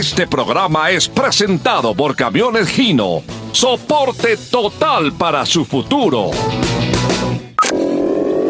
[0.00, 3.22] Este programa es presentado por Camiones Gino.
[3.52, 6.30] Soporte total para su futuro.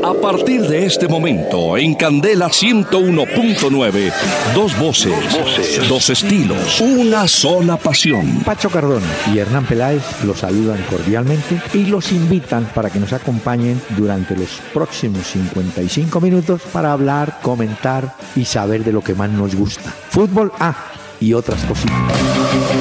[0.05, 4.13] A partir de este momento, en Candela 101.9,
[4.55, 8.45] dos voces, dos estilos, una sola pasión.
[8.45, 13.83] Pacho Cardona y Hernán Peláez los saludan cordialmente y los invitan para que nos acompañen
[13.97, 19.57] durante los próximos 55 minutos para hablar, comentar y saber de lo que más nos
[19.57, 19.91] gusta.
[20.11, 21.97] Fútbol A y otras cositas.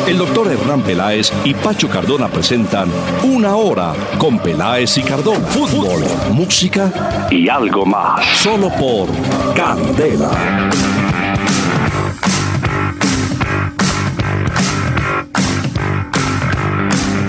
[0.08, 2.90] El doctor Hernán Peláez y Pacho Cardona presentan
[3.24, 5.46] Una Hora con Peláez y Cardona.
[5.48, 8.26] Fútbol, música y algo más.
[8.38, 9.10] Solo por
[9.56, 10.32] Candela.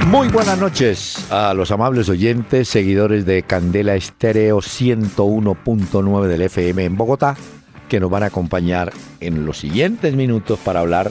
[0.06, 6.96] Muy buenas noches a los amables oyentes, seguidores de Candela Estéreo 101.9 del FM en
[6.96, 7.36] Bogotá
[7.90, 11.10] que nos van a acompañar en los siguientes minutos para hablar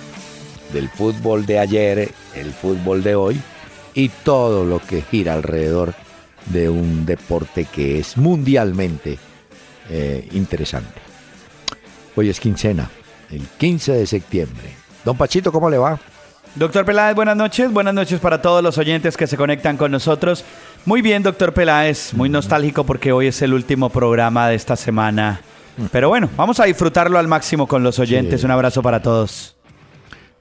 [0.73, 3.39] del fútbol de ayer, el fútbol de hoy
[3.93, 5.93] y todo lo que gira alrededor
[6.45, 9.19] de un deporte que es mundialmente
[9.89, 11.01] eh, interesante.
[12.15, 12.89] Hoy es quincena,
[13.29, 14.69] el 15 de septiembre.
[15.03, 15.99] Don Pachito, ¿cómo le va?
[16.55, 17.71] Doctor Peláez, buenas noches.
[17.71, 20.45] Buenas noches para todos los oyentes que se conectan con nosotros.
[20.85, 22.13] Muy bien, doctor Peláez.
[22.13, 25.41] Muy nostálgico porque hoy es el último programa de esta semana
[25.91, 28.43] pero bueno, vamos a disfrutarlo al máximo con los oyentes.
[28.43, 29.55] Un abrazo para todos.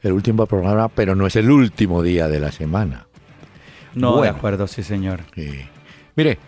[0.02, 3.06] El último programa, pero no es el último día de la semana.
[3.94, 5.20] No, de acuerdo, sí, señor.
[6.14, 6.38] Mire,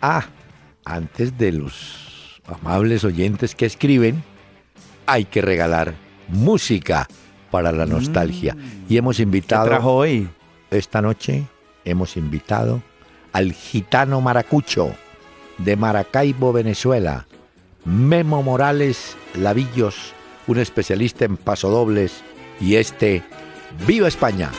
[0.00, 0.24] ah,
[0.84, 4.22] antes de los amables oyentes que escriben,
[5.06, 5.94] hay que regalar
[6.28, 7.06] música
[7.50, 8.54] para la nostalgia.
[8.54, 8.84] Mm.
[8.88, 9.64] Y hemos invitado.
[9.64, 10.28] ¿Qué trajo hoy?
[10.70, 11.44] Esta noche
[11.84, 12.82] hemos invitado
[13.32, 14.94] al gitano maracucho
[15.58, 17.26] de Maracaibo, Venezuela,
[17.84, 20.14] Memo Morales Lavillos,
[20.46, 22.22] un especialista en pasodobles,
[22.60, 23.22] y este,
[23.86, 24.50] ¡Viva España!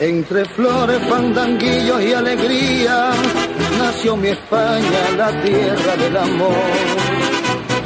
[0.00, 3.10] Entre flores, fandanguillos y alegría,
[3.78, 6.54] nació mi España, la tierra del amor.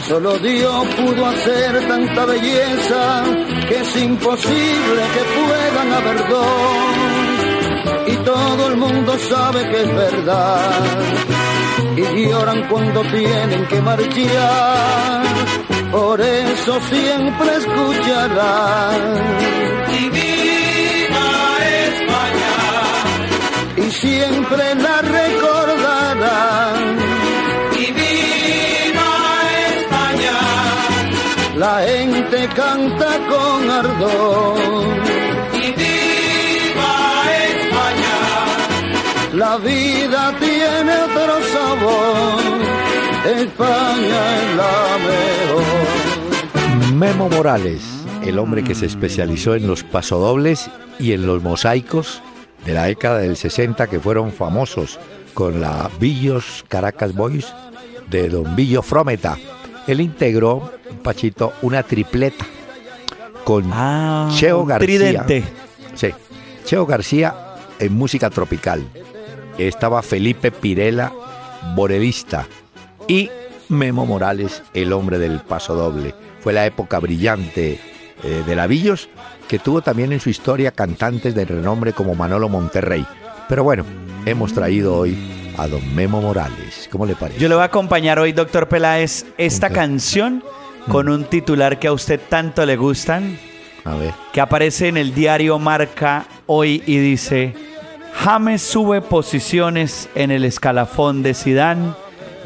[0.06, 3.25] Solo Dios pudo hacer tanta belleza
[3.69, 8.09] que es imposible que puedan haber dos.
[8.09, 11.47] Y todo el mundo sabe que es verdad
[12.00, 15.22] y lloran cuando tienen que marchar.
[15.91, 19.00] Por eso siempre escucharán.
[19.91, 21.31] Y viva
[21.88, 22.56] España.
[23.76, 26.81] Y siempre la recordarán.
[27.72, 29.10] Y viva
[29.76, 30.38] España.
[31.56, 35.17] La gente canta con ardor.
[39.38, 42.41] La vida tiene otro sabor,
[43.25, 46.93] España es la mejor.
[46.94, 47.82] Memo Morales,
[48.25, 52.21] el hombre que se especializó en los pasodobles y en los mosaicos
[52.66, 54.98] de la década del 60 que fueron famosos
[55.34, 57.54] con la Villos Caracas Boys
[58.10, 59.38] de Don Villo Frometa.
[59.87, 60.72] Él integró,
[61.04, 62.44] Pachito, una tripleta
[63.44, 65.25] con ah, Cheo García.
[65.94, 66.10] Sí,
[66.65, 67.37] Cheo García
[67.78, 68.84] en música tropical
[69.58, 71.12] estaba Felipe Pirela,
[71.74, 72.46] borelista,
[73.06, 73.30] y
[73.69, 76.14] Memo Morales, el hombre del paso doble.
[76.41, 77.80] Fue la época brillante
[78.22, 79.08] eh, de Lavillos,
[79.48, 83.04] que tuvo también en su historia cantantes de renombre como Manolo Monterrey.
[83.48, 83.84] Pero bueno,
[84.26, 85.16] hemos traído hoy
[85.56, 86.88] a don Memo Morales.
[86.91, 87.41] ¿Cómo le parece?
[87.41, 90.44] Yo le voy a acompañar hoy, doctor Peláez, esta canción
[90.91, 91.12] con mm.
[91.12, 93.38] un titular que a usted tanto le gustan.
[93.84, 94.12] A ver.
[94.32, 97.54] Que aparece en el diario Marca hoy y dice
[98.14, 101.96] James sube posiciones en el escalafón de Sidán,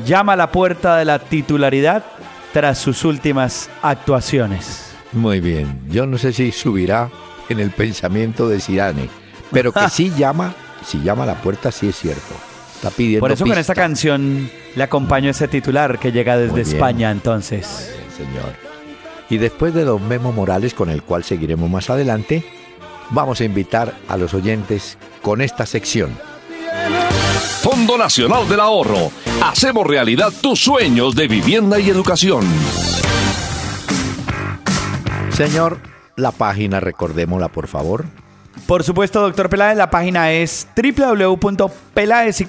[0.04, 2.04] llama a la puerta de la titularidad
[2.52, 4.92] tras sus últimas actuaciones.
[5.12, 7.10] Muy bien, yo no sé si subirá
[7.48, 9.08] en el pensamiento de Zidane,
[9.50, 12.34] pero que sí llama, si llama a la puerta sí es cierto.
[12.74, 17.10] Está pidiendo Por eso con esta canción le acompaño ese titular que llega desde España
[17.10, 17.94] entonces.
[18.16, 18.52] señor.
[19.30, 22.44] Y después de Don Memo Morales, con el cual seguiremos más adelante,
[23.12, 26.10] vamos a invitar a los oyentes con esta sección.
[27.60, 29.12] Fondo Nacional del Ahorro.
[29.44, 32.44] Hacemos realidad tus sueños de vivienda y educación.
[35.30, 35.78] Señor,
[36.16, 38.04] la página, recordémosla por favor.
[38.66, 42.44] Por supuesto, doctor Peláez, la página es www.peláez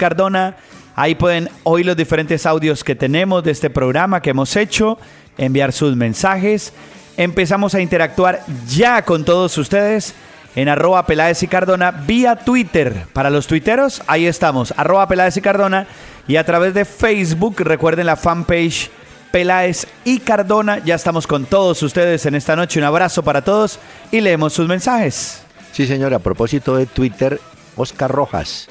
[0.96, 5.00] Ahí pueden oír los diferentes audios que tenemos de este programa que hemos hecho,
[5.38, 6.72] enviar sus mensajes.
[7.18, 10.14] Empezamos a interactuar ya con todos ustedes
[10.56, 13.06] en arroba Peláez y Cardona vía Twitter.
[13.14, 15.88] Para los tuiteros, ahí estamos, arroba Peláez y Cardona.
[16.28, 18.90] Y a través de Facebook, recuerden la fanpage
[19.32, 20.80] Peláez y Cardona.
[20.80, 22.80] Ya estamos con todos ustedes en esta noche.
[22.80, 23.80] Un abrazo para todos
[24.12, 25.44] y leemos sus mensajes.
[25.72, 27.42] Sí, señor, a propósito de Twitter,
[27.76, 28.70] Oscar Rojas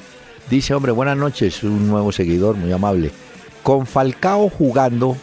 [0.49, 3.11] dice, hombre, buenas noches, un nuevo seguidor, muy amable.
[3.61, 5.17] Con Falcao jugando,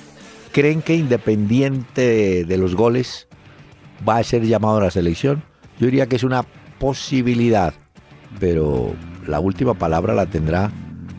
[0.53, 3.29] ¿creen que independiente de, los goles
[4.09, 5.43] va a ser llamado a la selección?
[5.81, 6.45] Yo diría que es una
[6.79, 7.73] posibilidad,
[8.39, 8.95] pero
[9.27, 10.71] la última palabra la tendrá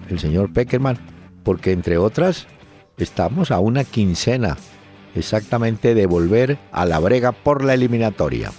[0.07, 0.99] el señor Peckerman,
[1.43, 2.45] porque entre otras
[2.97, 4.57] estamos a una quincena
[5.15, 8.51] exactamente de volver a la brega por la eliminatoria.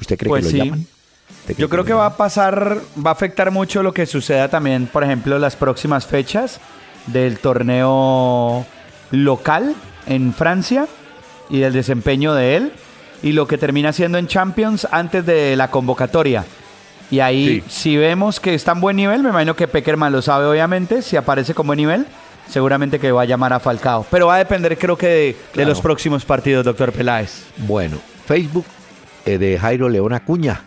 [0.00, 0.58] ¿Usted cree Pues que sí.
[0.58, 0.80] lo llaman?
[0.80, 4.48] ¿Usted cree Yo creo que va a pasar, va a afectar mucho lo que suceda
[4.48, 6.58] también, por ejemplo, las próximas fechas
[7.06, 8.66] del torneo
[9.12, 9.76] local
[10.06, 10.88] en Francia
[11.48, 12.72] y del desempeño de él
[13.22, 16.44] y lo que termina siendo en Champions antes de la convocatoria.
[17.10, 20.46] Y ahí, si vemos que está en buen nivel, me imagino que Peckerman lo sabe,
[20.46, 21.02] obviamente.
[21.02, 22.06] Si aparece con buen nivel,
[22.48, 24.06] seguramente que va a llamar a Falcao.
[24.10, 27.46] Pero va a depender, creo que, de, los próximos partidos, doctor Peláez.
[27.66, 28.64] Bueno, Facebook
[29.26, 30.62] eh, de Jairo León Acuña.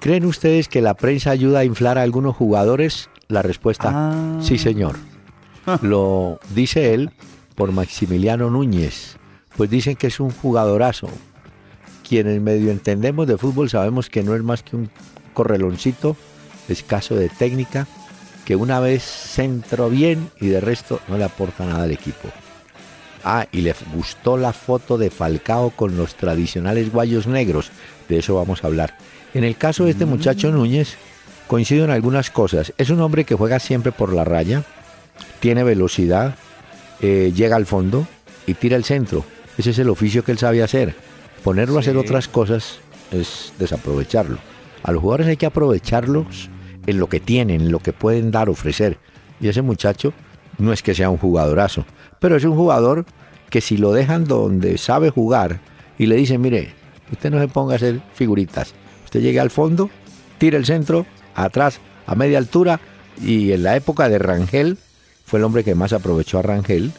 [0.00, 3.10] ¿Creen ustedes que la prensa ayuda a inflar a algunos jugadores?
[3.28, 4.38] La respuesta, Ah.
[4.40, 4.96] sí señor.
[5.82, 7.10] Lo dice él
[7.56, 9.16] por Maximiliano Núñez.
[9.56, 11.08] Pues dicen que es un jugadorazo.
[12.06, 14.90] Quienes medio entendemos de fútbol sabemos que no es más que un
[15.34, 16.16] correloncito
[16.68, 17.86] escaso de técnica
[18.44, 22.28] que una vez centró bien y de resto no le aporta nada al equipo.
[23.24, 27.72] Ah, y le gustó la foto de Falcao con los tradicionales guayos negros.
[28.08, 28.96] De eso vamos a hablar.
[29.34, 30.96] En el caso de este muchacho Núñez,
[31.48, 32.72] coincido en algunas cosas.
[32.78, 34.62] Es un hombre que juega siempre por la raya,
[35.40, 36.36] tiene velocidad,
[37.00, 38.06] eh, llega al fondo
[38.46, 39.24] y tira el centro.
[39.58, 40.94] Ese es el oficio que él sabe hacer.
[41.46, 42.80] Ponerlo a hacer otras cosas
[43.12, 44.38] es desaprovecharlo.
[44.82, 46.50] A los jugadores hay que aprovecharlos
[46.88, 48.98] en lo que tienen, en lo que pueden dar, ofrecer.
[49.40, 50.12] Y ese muchacho
[50.58, 51.86] no es que sea un jugadorazo,
[52.18, 53.06] pero es un jugador
[53.48, 55.60] que si lo dejan donde sabe jugar
[55.98, 56.74] y le dicen, mire,
[57.12, 59.88] usted no se ponga a hacer figuritas, usted llegue al fondo,
[60.38, 61.06] tira el centro,
[61.36, 61.78] atrás,
[62.08, 62.80] a media altura,
[63.22, 64.78] y en la época de Rangel
[65.24, 66.90] fue el hombre que más aprovechó a Rangel,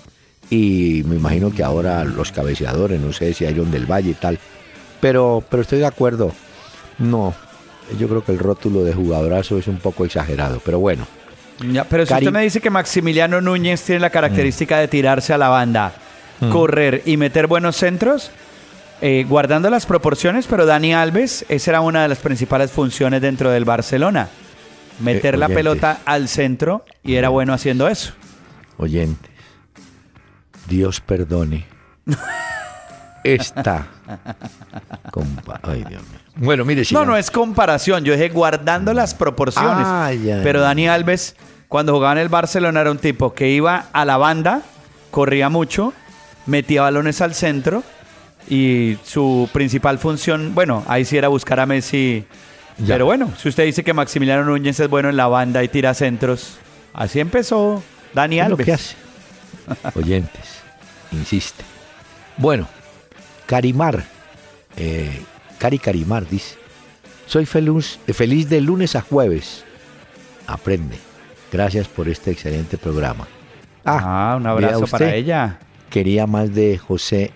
[0.50, 4.40] y me imagino que ahora los cabeceadores, no sé si Iron del Valle y tal,
[5.02, 6.32] pero, pero estoy de acuerdo,
[7.00, 7.34] no,
[8.00, 11.06] yo creo que el rótulo de jugadorazo es un poco exagerado, pero bueno.
[11.72, 15.34] Ya, pero si Cari- usted me dice que Maximiliano Núñez tiene la característica de tirarse
[15.34, 15.92] a la banda,
[16.52, 18.30] correr y meter buenos centros,
[19.02, 23.50] eh, guardando las proporciones, pero Dani Alves, esa era una de las principales funciones dentro
[23.52, 24.28] del Barcelona.
[25.00, 28.14] Meter Eh, la pelota al centro y era bueno haciendo eso.
[28.78, 29.30] oyentes,
[30.68, 31.66] Dios perdone
[33.24, 33.88] esta
[35.12, 35.60] compa.
[35.64, 36.20] Ay, Dios mío.
[36.38, 39.86] Bueno, mire, No, no es comparación, yo dije guardando las proporciones.
[39.88, 40.62] Ay, pero.
[40.62, 41.36] Dani Alves,
[41.68, 44.62] cuando jugaba en el Barcelona, era un tipo que iba a la banda,
[45.12, 45.94] corría mucho,
[46.46, 47.84] metía balones al centro
[48.50, 52.26] y su principal función, bueno, ahí sí era buscar a Messi.
[52.78, 52.94] Ya.
[52.94, 55.96] Pero bueno, si usted dice que Maximiliano Núñez es bueno en la banda y tira
[55.96, 56.60] centros,
[56.94, 57.82] así empezó
[58.14, 58.66] Dani lo Alves.
[58.66, 58.96] que hace.
[59.96, 60.57] Oyentes,
[61.12, 61.64] insiste.
[62.38, 62.68] Bueno,
[63.46, 64.04] Carimar,
[64.76, 65.22] eh,
[65.58, 66.58] Cari Carimar dice,
[67.26, 69.64] soy feliz, feliz de lunes a jueves.
[70.46, 70.98] Aprende.
[71.52, 73.28] Gracias por este excelente programa.
[73.86, 75.60] Ah, un vea abrazo usted, para ella.
[75.90, 77.32] Quería más de José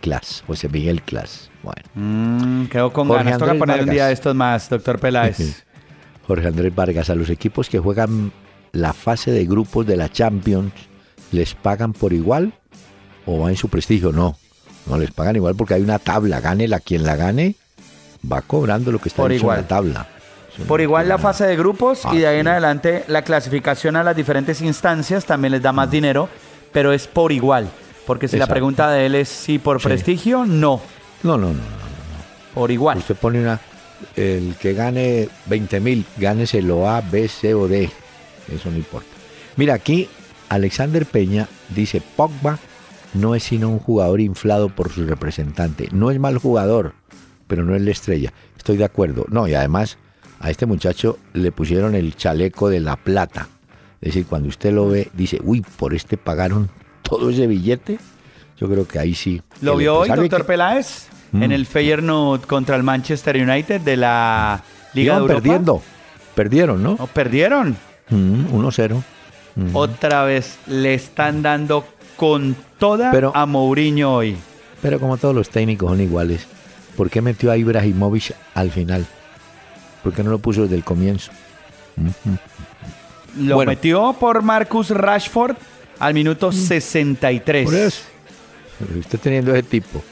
[0.00, 1.50] Clas, José Miguel Clas.
[1.62, 3.38] Bueno, Mm, quedó con Jorge ganas.
[3.38, 5.64] Toca poner un día de estos más, doctor Peláez.
[6.26, 8.32] Jorge Andrés Vargas, a los equipos que juegan
[8.72, 10.72] la fase de grupos de la Champions,
[11.32, 12.52] ¿les pagan por igual
[13.26, 14.12] o va en su prestigio?
[14.12, 14.36] No,
[14.86, 17.54] no les pagan igual porque hay una tabla, gane la quien la gane,
[18.30, 19.60] va cobrando lo que está Por en igual.
[19.62, 20.06] la tabla.
[20.66, 22.50] Por igual la fase de grupos Ah, y de ahí en sí.
[22.50, 26.30] adelante la clasificación a las diferentes instancias también les da más dinero,
[26.72, 27.68] pero es por igual.
[28.06, 29.88] Porque si la pregunta de él es si por Sí.
[29.88, 30.80] prestigio, no,
[31.22, 31.60] No, no, no, no.
[32.54, 32.98] por igual.
[32.98, 33.60] Usted pone una,
[34.14, 37.90] el que gane 20 mil, gáneselo A, B, C o D.
[38.50, 39.08] Eso no importa.
[39.56, 40.08] Mira, aquí
[40.48, 42.58] Alexander Peña dice, Pogba
[43.14, 45.88] no es sino un jugador inflado por su representante.
[45.92, 46.94] No es mal jugador,
[47.46, 48.32] pero no es la estrella.
[48.56, 49.24] Estoy de acuerdo.
[49.28, 49.98] No, y además
[50.40, 53.48] a este muchacho le pusieron el chaleco de la plata.
[54.00, 56.68] Es decir, cuando usted lo ve, dice, uy, por este pagaron
[57.02, 57.98] todo ese billete.
[58.58, 59.42] Yo creo que ahí sí.
[59.60, 61.08] ¿Lo vio hoy, doctor que- Peláez?
[61.32, 61.42] Mm.
[61.42, 64.62] En el Feyenoord contra el Manchester United de la
[64.94, 65.42] Liga Iban de Europa.
[65.42, 65.82] perdiendo.
[66.34, 66.96] Perdieron, ¿no?
[66.98, 67.76] No, perdieron.
[68.10, 69.02] Mm, 1-0.
[69.56, 69.74] Mm.
[69.74, 71.86] Otra vez le están dando
[72.16, 74.36] con toda Pero- a Mourinho hoy.
[74.82, 76.46] Pero como todos los técnicos son iguales,
[76.96, 79.06] ¿por qué metió a Ibrahimovic al final?
[80.02, 81.32] ¿Por qué no lo puso desde el comienzo?
[83.38, 83.70] Lo Bueno.
[83.70, 85.56] metió por Marcus Rashford
[85.98, 87.64] al minuto 63.
[87.64, 88.02] Por eso.
[88.98, 90.02] Usted teniendo ese tipo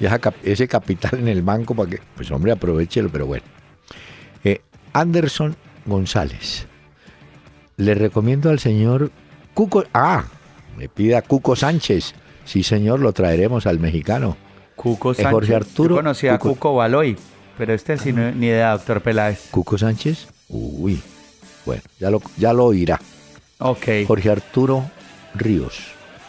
[0.00, 0.06] y
[0.48, 3.44] ese capital en el banco para que, pues hombre, aprovechelo, pero bueno.
[4.44, 4.60] Eh,
[4.92, 5.56] Anderson
[5.86, 6.66] González.
[7.76, 9.10] Le recomiendo al señor
[9.54, 9.84] Cuco.
[9.94, 10.24] Ah,
[10.76, 12.14] me pida Cuco Sánchez.
[12.44, 14.36] Sí, señor, lo traeremos al mexicano.
[14.76, 15.30] Cuco Eh, Sánchez.
[15.32, 17.16] Jorge Arturo, Yo conocía Cuco- a Cuco Baloy,
[17.58, 19.48] pero este sí no, ni idea, doctor Peláez.
[19.50, 20.26] Cuco Sánchez.
[20.48, 21.00] Uy,
[21.64, 23.00] bueno, ya lo, ya lo oirá.
[23.58, 23.86] Ok.
[24.06, 24.84] Jorge Arturo
[25.34, 25.78] Ríos.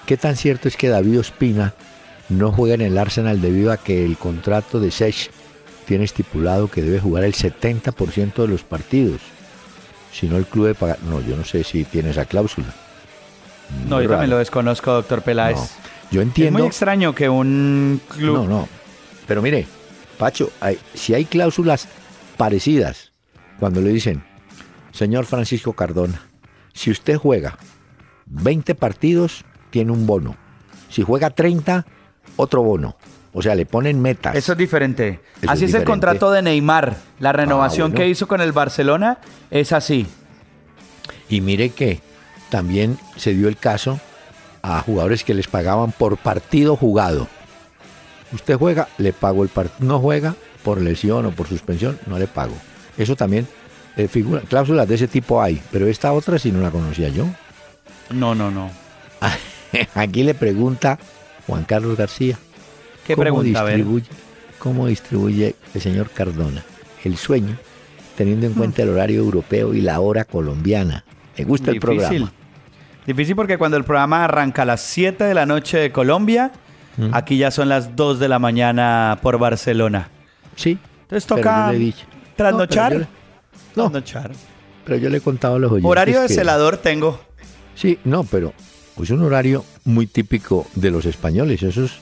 [0.05, 1.73] ¿Qué tan cierto es que David Ospina
[2.29, 5.31] no juega en el Arsenal debido a que el contrato de Sech
[5.85, 9.21] tiene estipulado que debe jugar el 70% de los partidos?
[10.13, 10.99] Si no, el club de pagar.
[11.03, 12.67] No, yo no sé si tiene esa cláusula.
[13.87, 14.27] No, yo también raro.
[14.31, 15.57] lo desconozco, doctor Peláez.
[15.57, 15.67] No,
[16.11, 16.59] Yo Es entiendo.
[16.59, 18.35] muy extraño que un club...
[18.37, 18.69] No, no.
[19.27, 19.65] Pero mire,
[20.17, 21.87] Pacho, hay- si hay cláusulas
[22.37, 23.11] parecidas,
[23.59, 24.23] cuando le dicen,
[24.91, 26.21] señor Francisco Cardona,
[26.73, 27.57] si usted juega
[28.27, 30.35] 20 partidos, tiene un bono.
[30.89, 31.85] Si juega 30,
[32.35, 32.95] otro bono.
[33.33, 34.35] O sea, le ponen metas.
[34.35, 35.19] Eso es diferente.
[35.41, 36.95] Eso así es el contrato de Neymar.
[37.19, 38.03] La renovación bueno.
[38.03, 39.17] que hizo con el Barcelona
[39.49, 40.05] es así.
[41.29, 41.99] Y mire que
[42.49, 43.99] también se dio el caso
[44.61, 47.27] a jugadores que les pagaban por partido jugado.
[48.31, 49.87] Usted juega, le pago el partido.
[49.87, 52.53] No juega por lesión o por suspensión, no le pago.
[52.97, 53.47] Eso también,
[53.97, 57.25] eh, figura, cláusulas de ese tipo hay, pero esta otra sí no la conocía yo.
[58.11, 58.69] No, no, no.
[59.95, 60.99] Aquí le pregunta
[61.47, 62.37] Juan Carlos García.
[63.05, 63.65] ¿Qué ¿cómo pregunta?
[63.65, 64.05] Distribuye,
[64.59, 66.63] ¿Cómo distribuye el señor Cardona
[67.03, 67.57] el sueño
[68.15, 71.03] teniendo en cuenta el horario europeo y la hora colombiana?
[71.37, 72.31] Me gusta el programa.
[73.05, 76.51] Difícil porque cuando el programa arranca a las 7 de la noche de Colombia,
[76.95, 77.09] Mm.
[77.11, 80.09] aquí ya son las 2 de la mañana por Barcelona.
[80.55, 80.77] Sí.
[81.01, 81.73] Entonces toca
[82.35, 82.93] trasnochar.
[82.93, 83.07] No, pero yo
[83.75, 84.31] no, Trasnochar.
[84.85, 85.89] pero yo le he contado a los oyentes.
[85.89, 87.19] Horario de que- celador tengo.
[87.75, 88.53] Sí, no, pero
[89.01, 91.63] es un horario muy típico de los españoles.
[91.63, 91.93] Eso es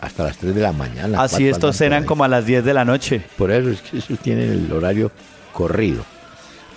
[0.00, 1.20] hasta las 3 de la mañana.
[1.22, 3.22] Así cuatro estos cenan como a las 10 de la noche.
[3.36, 5.10] Por eso es que esos tienen el horario
[5.52, 6.04] corrido.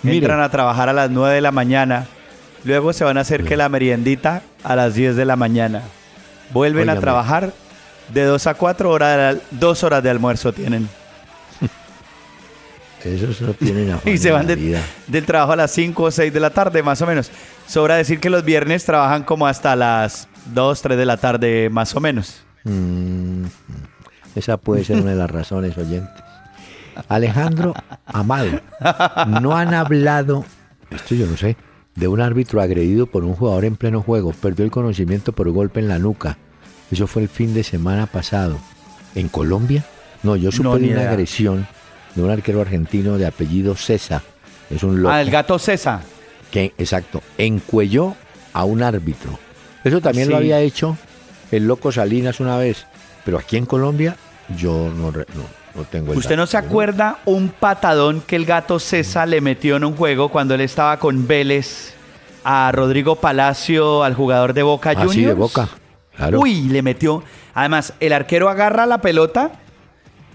[0.02, 2.06] Mire, Entran a trabajar a las 9 de la mañana.
[2.64, 5.82] Luego se van a hacer que la meriendita a las 10 de la mañana.
[6.52, 7.00] Vuelven a Óigame.
[7.00, 7.52] trabajar
[8.12, 10.88] de 2 a 4 horas, dos horas de almuerzo tienen.
[13.04, 14.80] esos no tienen Y se van de- vida.
[15.06, 17.30] del trabajo a las 5 o 6 de la tarde, más o menos.
[17.66, 21.94] Sobra decir que los viernes trabajan como hasta las 2, 3 de la tarde, más
[21.94, 22.42] o menos.
[22.64, 23.44] Mm,
[24.34, 26.22] esa puede ser una de las razones, oyentes.
[27.08, 27.74] Alejandro
[28.06, 28.50] Amado,
[29.40, 30.44] no han hablado,
[30.90, 31.56] esto yo no sé,
[31.94, 34.32] de un árbitro agredido por un jugador en pleno juego.
[34.32, 36.36] Perdió el conocimiento por golpe en la nuca.
[36.90, 38.58] Eso fue el fin de semana pasado.
[39.14, 39.84] ¿En Colombia?
[40.22, 41.10] No, yo supe No, una idea.
[41.10, 41.66] agresión
[42.14, 44.20] de un arquero argentino de apellido César.
[44.70, 46.00] Es un loco Ah, el gato César.
[46.50, 48.14] que, exacto, encuelló
[48.52, 49.38] a un árbitro.
[49.84, 50.96] Eso también lo había hecho
[51.52, 52.86] el loco Salinas una vez,
[53.24, 54.16] pero aquí en Colombia
[54.56, 55.22] yo no, no,
[55.74, 59.40] no tengo el ¿Usted no dato, se acuerda un patadón que el gato César le
[59.40, 61.94] metió en un juego cuando él estaba con Vélez
[62.44, 65.14] a Rodrigo Palacio, al jugador de Boca Ah, Juniors?
[65.14, 65.68] sí, de Boca.
[66.16, 66.40] Claro.
[66.40, 67.22] Uy, le metió.
[67.54, 69.52] Además, el arquero agarra la pelota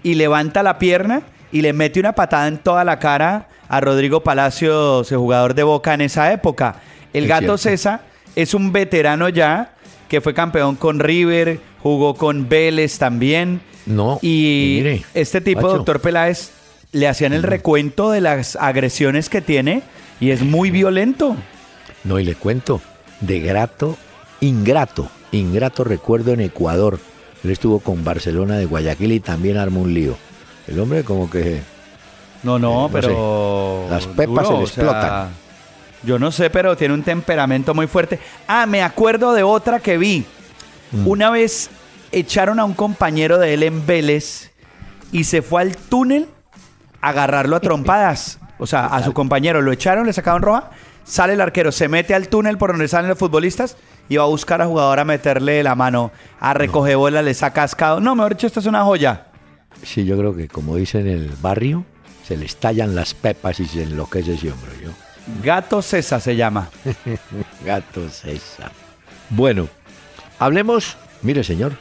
[0.02, 1.22] y levanta la pierna
[1.52, 5.62] y le mete una patada en toda la cara a Rodrigo Palacios, el jugador de
[5.62, 6.76] Boca en esa época.
[7.12, 7.58] El Es gato.
[7.58, 8.00] César
[8.34, 9.74] es un veterano ya
[10.08, 13.60] que fue campeón con River, jugó con Vélez también.
[13.86, 15.74] No, Y mire, este tipo, Pacho.
[15.76, 16.50] doctor Peláez,
[16.92, 19.82] le hacían el recuento de las agresiones que tiene
[20.20, 21.36] y es muy violento.
[22.04, 22.80] No, y le cuento,
[23.20, 23.96] de grato,
[24.40, 26.98] ingrato, ingrato recuerdo en Ecuador.
[27.44, 30.16] Él estuvo con Barcelona de Guayaquil y también armó un lío.
[30.66, 31.60] El hombre como que
[32.42, 33.84] No, no, Eh, no pero.
[33.86, 33.90] sé.
[33.94, 35.28] Las pepas se le explotan.
[36.02, 38.18] Yo no sé, pero tiene un temperamento muy fuerte.
[38.46, 40.24] Ah, me acuerdo de otra que vi.
[40.92, 41.06] Mm.
[41.06, 41.70] Una vez
[42.12, 44.52] echaron a un compañero de él en Vélez
[45.12, 46.28] y se fue al túnel
[47.00, 48.38] a agarrarlo a trompadas.
[48.58, 50.70] O sea, a su compañero lo echaron, le sacaron roja.
[51.04, 53.76] Sale el arquero, se mete al túnel por donde salen los futbolistas
[54.10, 57.62] y va a buscar a jugador a meterle la mano, a recoger bola, le saca
[57.62, 58.00] cascado.
[58.00, 59.26] No, mejor dicho, esto es una joya.
[59.82, 61.84] Sí, yo creo que como dicen en el barrio,
[62.26, 64.72] se le estallan las pepas y se enloquece ese hombre.
[64.82, 64.90] Yo.
[65.42, 66.68] Gato César se llama.
[67.64, 68.72] Gato César.
[69.30, 69.68] Bueno,
[70.38, 71.72] hablemos, mire señor,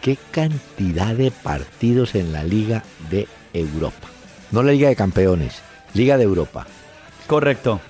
[0.00, 4.08] qué cantidad de partidos en la Liga de Europa.
[4.50, 5.60] No la Liga de Campeones,
[5.94, 6.66] Liga de Europa.
[7.26, 7.80] Correcto.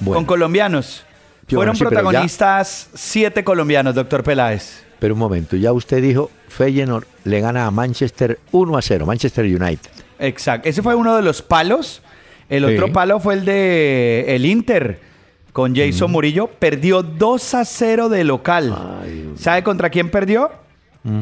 [0.00, 0.16] Bueno.
[0.18, 1.04] Con colombianos.
[1.48, 4.84] Fueron bueno, sí, pero ya- protagonistas siete colombianos, doctor Peláez.
[4.98, 9.44] Pero un momento, ya usted dijo, Feyenoord le gana a Manchester 1 a 0, Manchester
[9.46, 9.90] United.
[10.18, 10.68] Exacto.
[10.68, 12.02] Ese fue uno de los palos.
[12.50, 12.74] El Sí.
[12.74, 15.08] otro palo fue el de el Inter.
[15.52, 19.00] con Jason Murillo, perdió 2 a 0 de local.
[19.36, 20.48] ¿Sabe contra quién perdió?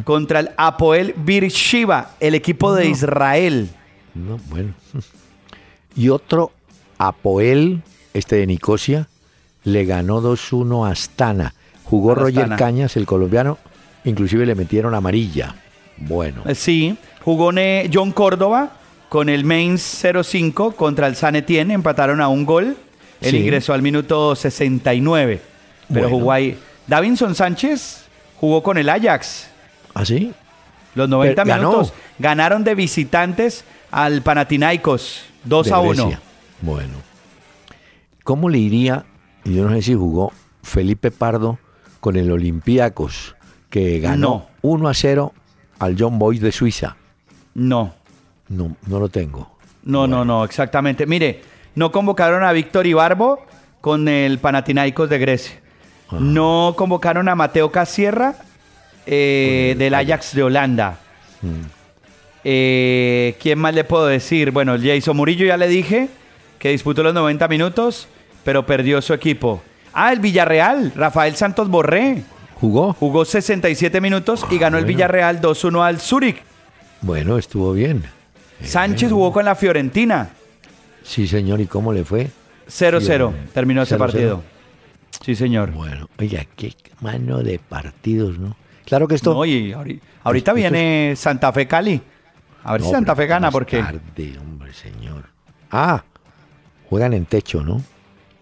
[0.05, 3.71] Contra el Apoel Beersheba, el equipo de Israel.
[4.15, 4.75] No, bueno.
[5.97, 6.53] Y otro
[6.99, 7.81] Apoel,
[8.13, 9.09] este de Nicosia,
[9.65, 11.55] le ganó 2-1 a Astana.
[11.85, 12.57] Jugó Roger Astana.
[12.57, 13.57] Cañas, el colombiano,
[14.05, 15.55] inclusive le metieron amarilla.
[15.97, 17.51] Bueno, Eh, Sí, jugó
[17.93, 18.77] John Córdoba
[19.09, 22.77] con el Mainz 05 contra el San Etienne, empataron a un gol.
[23.21, 23.37] Él Sí.
[23.39, 25.41] ingresó al minuto 69,
[25.89, 26.17] pero Bueno.
[26.19, 26.59] jugó ahí.
[26.87, 28.05] Davinson Sánchez
[28.41, 29.49] jugó con el Ajax.
[29.95, 30.33] ¿así?
[30.95, 31.71] Los 90 Pero ganó.
[31.71, 36.05] minutos ganaron de visitantes al Panathinaikos 2 de a 1.
[36.05, 36.21] Grecia.
[36.63, 36.95] Bueno.
[38.25, 39.05] ¿Cómo le iría,
[39.45, 41.59] y yo no sé si jugó Felipe Pardo
[42.01, 43.35] con el Olympiacos,
[43.71, 45.33] que ganó 1 a 0
[45.79, 46.97] al John Boys de Suiza?
[47.55, 47.95] No,
[48.49, 49.51] No, no lo tengo.
[49.85, 51.07] no, no, no, exactamente.
[51.07, 51.43] Mire,
[51.75, 53.45] no convocaron a Víctor Ibarbo
[53.81, 55.61] con el Panathinaikos de Grecia.
[56.11, 58.35] No convocaron a Mateo Casierra
[59.07, 60.99] eh, del Ajax de Holanda.
[61.43, 61.79] Mm.
[62.45, 64.51] Eh, ¿Quién más le puedo decir?
[64.51, 66.09] Bueno, el Jason Murillo ya le dije
[66.59, 68.09] que disputó los 90 minutos,
[68.43, 69.63] pero perdió su equipo.
[69.93, 72.23] Ah, el Villarreal, Rafael Santos Borré.
[72.55, 72.95] ¿Jugó?
[72.95, 74.85] Jugó 67 minutos y ganó el.
[74.85, 76.43] Villarreal 2-1 al Zurich.
[77.03, 78.05] Bueno, estuvo bien.
[78.63, 80.31] Sánchez jugó con la Fiorentina.
[81.03, 82.31] Sí, señor, ¿y cómo le fue?
[82.69, 83.99] 0-0 Sí, terminó ese 0-0.
[83.99, 84.43] partido.
[85.25, 85.71] Sí, señor.
[85.73, 88.57] Bueno, oiga, qué mano de partidos, ¿no?
[88.85, 89.33] Claro que esto...
[89.35, 90.03] No, y ahorita
[90.35, 92.01] esto- viene Santa Fe Cali.
[92.65, 95.25] A ver No, si Santa Fe gana porque tarde, hombre, señor.
[95.71, 96.03] Ah,
[96.91, 97.83] juegan en techo, ¿no?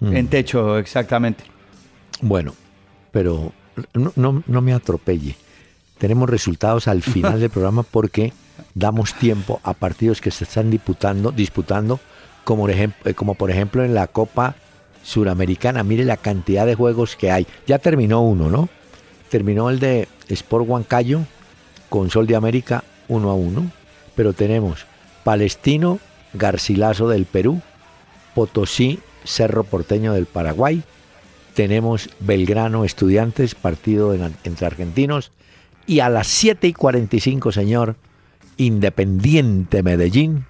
[0.00, 0.16] Mm.
[0.16, 1.44] en techo, exactamente.
[2.20, 2.54] Bueno,
[3.12, 3.52] pero
[3.94, 5.36] no, no, no me atropelle.
[5.98, 8.32] Tenemos resultados al final del programa porque
[8.74, 12.00] damos tiempo a partidos que se están disputando, disputando
[12.44, 14.54] como, por ejemplo, como por ejemplo en la Copa
[15.02, 15.82] Suramericana.
[15.82, 17.46] Mire la cantidad de juegos que hay.
[17.66, 18.68] Ya terminó uno, ¿no?
[19.30, 21.20] Terminó el de Sport Huancayo
[21.88, 23.70] con Sol de América 1 a 1.
[24.14, 24.86] Pero tenemos
[25.24, 25.98] Palestino
[26.34, 27.60] Garcilaso del Perú,
[28.34, 30.82] Potosí Cerro Porteño del Paraguay,
[31.54, 35.32] tenemos Belgrano Estudiantes, partido en- entre argentinos,
[35.86, 37.96] y a las 7 y 45, señor,
[38.56, 40.44] Independiente Medellín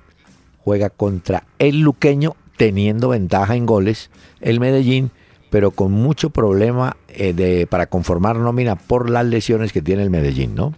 [0.58, 5.10] juega contra el Luqueño, teniendo ventaja en goles, el Medellín,
[5.50, 10.10] pero con mucho problema eh, de, para conformar nómina por las lesiones que tiene el
[10.10, 10.74] Medellín, ¿no?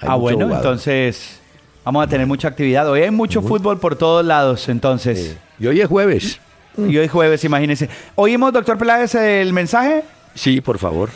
[0.00, 0.64] Hay ah, bueno, jugador.
[0.64, 1.40] entonces
[1.84, 2.88] vamos a tener mucha actividad.
[2.88, 5.36] Hoy hay mucho fútbol por todos lados, entonces.
[5.58, 6.40] Y hoy es jueves.
[6.76, 7.88] Y hoy jueves, imagínense.
[8.14, 10.04] ¿Oímos, doctor Peláez, el mensaje?
[10.34, 11.10] Sí, por favor.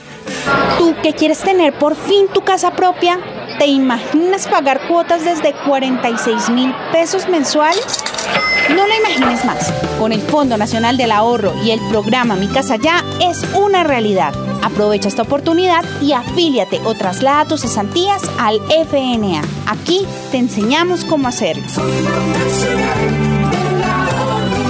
[0.78, 3.18] Tú que quieres tener por fin tu casa propia,
[3.62, 7.86] ¿te imaginas pagar cuotas desde 46 mil pesos mensuales?
[8.70, 9.72] No lo imagines más.
[10.00, 14.34] Con el Fondo Nacional del Ahorro y el programa Mi Casa Ya es una realidad.
[14.64, 19.42] Aprovecha esta oportunidad y afíliate o traslada tus cesantías al FNA.
[19.68, 20.00] Aquí
[20.32, 21.62] te enseñamos cómo hacerlo.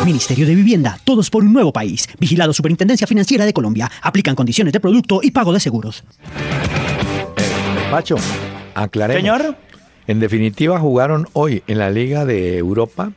[0.05, 2.07] Ministerio de Vivienda, todos por un nuevo país.
[2.18, 3.90] Vigilado Superintendencia Financiera de Colombia.
[4.02, 6.05] Aplican condiciones de producto y pago de seguros.
[7.90, 8.16] Pacho,
[8.74, 9.22] aclaremos.
[9.22, 9.56] Señor.
[10.06, 13.12] En definitiva, jugaron hoy en la Liga de Europa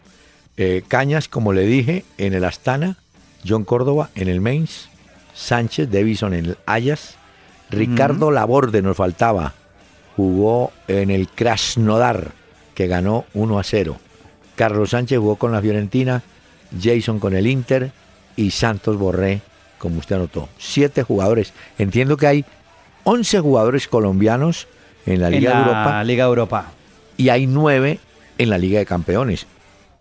[0.57, 2.97] eh, Cañas, como le dije, en el Astana,
[3.45, 4.87] John Córdoba en el Mainz,
[5.33, 7.15] Sánchez Davison en el Ayas,
[7.69, 9.53] Ricardo Laborde nos faltaba,
[10.15, 12.31] jugó en el Krasnodar,
[12.73, 13.97] que ganó 1 a 0.
[14.55, 16.23] Carlos Sánchez jugó con la Fiorentina,
[16.81, 17.91] Jason con el Inter
[18.37, 19.41] y Santos Borré,
[19.77, 20.47] como usted anotó.
[20.57, 21.53] Siete jugadores.
[21.77, 22.45] Entiendo que hay
[23.03, 24.67] 11 jugadores colombianos
[25.05, 26.71] en la En Liga la de Europa Liga Europa.
[27.17, 27.99] y hay nueve
[28.37, 29.45] en la Liga de Campeones,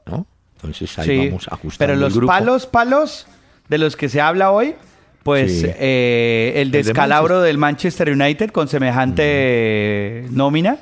[0.06, 0.26] ¿no?
[0.56, 2.32] Entonces ahí Sí, vamos ajustando pero el los grupo.
[2.32, 3.26] palos, palos
[3.68, 4.74] de los que se habla hoy,
[5.22, 5.66] pues Sí.
[5.78, 10.78] eh, el El de descalabro del Manchester United con semejante nómina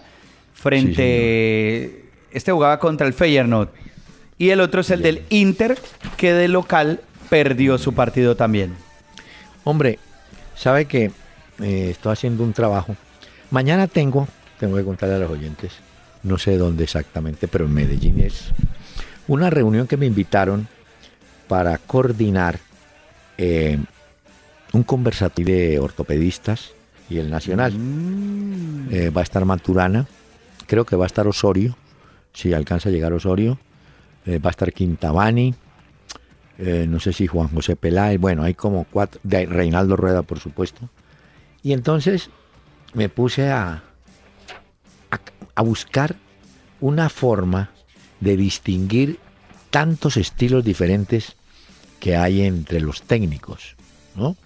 [0.54, 2.04] frente...
[2.32, 3.68] este jugaba contra el Feyenoord.
[4.38, 5.78] Y el otro es el del Inter,
[6.16, 8.74] que de local perdió su partido también.
[9.64, 9.98] Hombre,
[10.56, 11.10] sabe que
[11.60, 12.96] eh, estoy haciendo un trabajo.
[13.52, 14.26] Mañana tengo,
[14.58, 15.72] tengo que contarle a los oyentes,
[16.22, 18.50] no sé dónde exactamente, pero en Medellín es
[19.28, 20.66] una reunión que me invitaron
[21.48, 22.58] para coordinar
[23.36, 23.78] eh,
[24.72, 26.72] un conversatorio de ortopedistas
[27.10, 27.74] y el nacional.
[28.90, 30.06] Eh, va a estar Maturana,
[30.66, 31.76] creo que va a estar Osorio,
[32.32, 33.58] si alcanza a llegar Osorio,
[34.24, 35.54] eh, va a estar Quintabani,
[36.56, 40.88] no sé si Juan José Peláez, bueno, hay como cuatro, de Reinaldo Rueda, por supuesto.
[41.62, 42.30] Y entonces
[42.94, 43.82] me puse a,
[45.10, 45.20] a,
[45.54, 46.16] a buscar
[46.80, 47.70] una forma
[48.20, 49.18] de distinguir
[49.70, 51.34] tantos estilos diferentes
[52.00, 53.76] que hay entre los técnicos.
[54.14, 54.36] ¿no?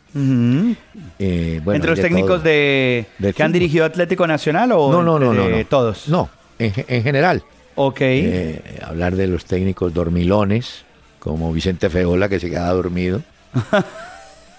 [1.18, 2.42] Eh, bueno, ¿Entre los de técnicos todo.
[2.44, 3.06] de,
[3.36, 5.66] que han dirigido Atlético Nacional o No, no, no, no, no.
[5.66, 6.08] todos?
[6.08, 7.42] No, en, en general.
[7.74, 7.98] Ok.
[8.00, 10.84] Eh, hablar de los técnicos dormilones,
[11.18, 13.22] como Vicente Feola, que se queda dormido.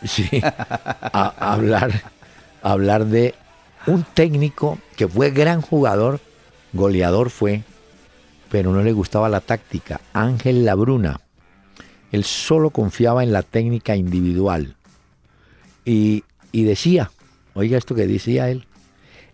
[0.04, 0.30] Sí.
[0.44, 2.04] A- hablar,
[2.62, 3.34] hablar de
[3.88, 6.20] un técnico que fue gran jugador,
[6.74, 7.64] goleador fue,
[8.50, 10.02] pero no le gustaba la táctica.
[10.14, 11.22] Ángel Labruna.
[12.12, 14.76] Él solo confiaba en la técnica individual.
[15.84, 17.12] Y, y decía,
[17.54, 18.66] oiga esto que decía él,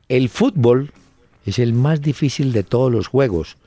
[0.07, 0.91] el fútbol
[1.45, 3.57] es el más difícil de todos los juegos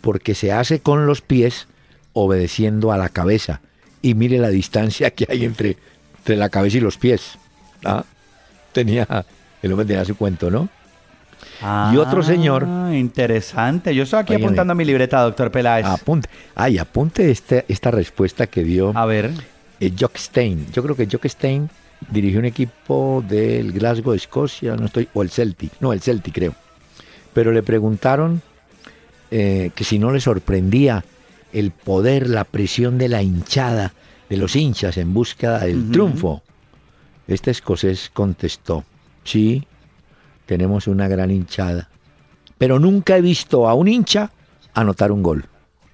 [0.00, 1.66] porque se hace con los pies
[2.12, 3.62] obedeciendo a la cabeza.
[4.02, 5.78] Y mire la distancia que hay entre,
[6.18, 7.38] entre la cabeza y los pies.
[7.84, 8.04] ¿Ah?
[8.72, 9.06] Tenía,
[9.64, 10.68] el hombre tenía su cuento, ¿no?
[11.92, 13.94] y otro señor- Ah, Interesante.
[13.94, 15.84] Yo estoy aquí apuntando a mi libreta, doctor Peláez.
[15.86, 16.28] Apunte.
[16.54, 19.30] Ay, apunte este- esta respuesta que dio A ver.
[19.80, 20.66] eh, Jock Stein.
[20.72, 21.68] Yo creo que Jock Stein
[22.10, 26.54] dirigió un equipo del Glasgow, Escocia, no estoy, o el Celtic, no, el Celtic creo.
[27.32, 28.42] Pero le preguntaron
[29.30, 31.04] eh, que si no le sorprendía
[31.52, 33.92] el poder, la presión de la hinchada,
[34.28, 36.42] de los hinchas en búsqueda del triunfo.
[37.26, 38.84] Este escocés contestó,
[39.24, 39.66] sí,
[40.46, 41.88] tenemos una gran hinchada,
[42.58, 44.30] pero nunca he visto a un hincha
[44.74, 45.44] anotar un gol.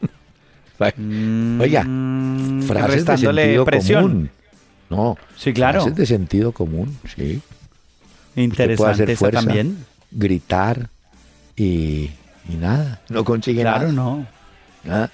[1.61, 4.03] Oiga, Mm, frases de sentido presión.
[4.03, 4.31] común.
[4.89, 5.81] No, Sí, claro.
[5.83, 7.41] frases de sentido común, sí.
[8.37, 9.85] Interesante hacer fuerza, también.
[10.11, 10.89] gritar
[11.57, 12.11] y,
[12.49, 13.93] y nada, no consigue Claro, nada.
[13.93, 14.27] no.
[14.85, 15.11] nada.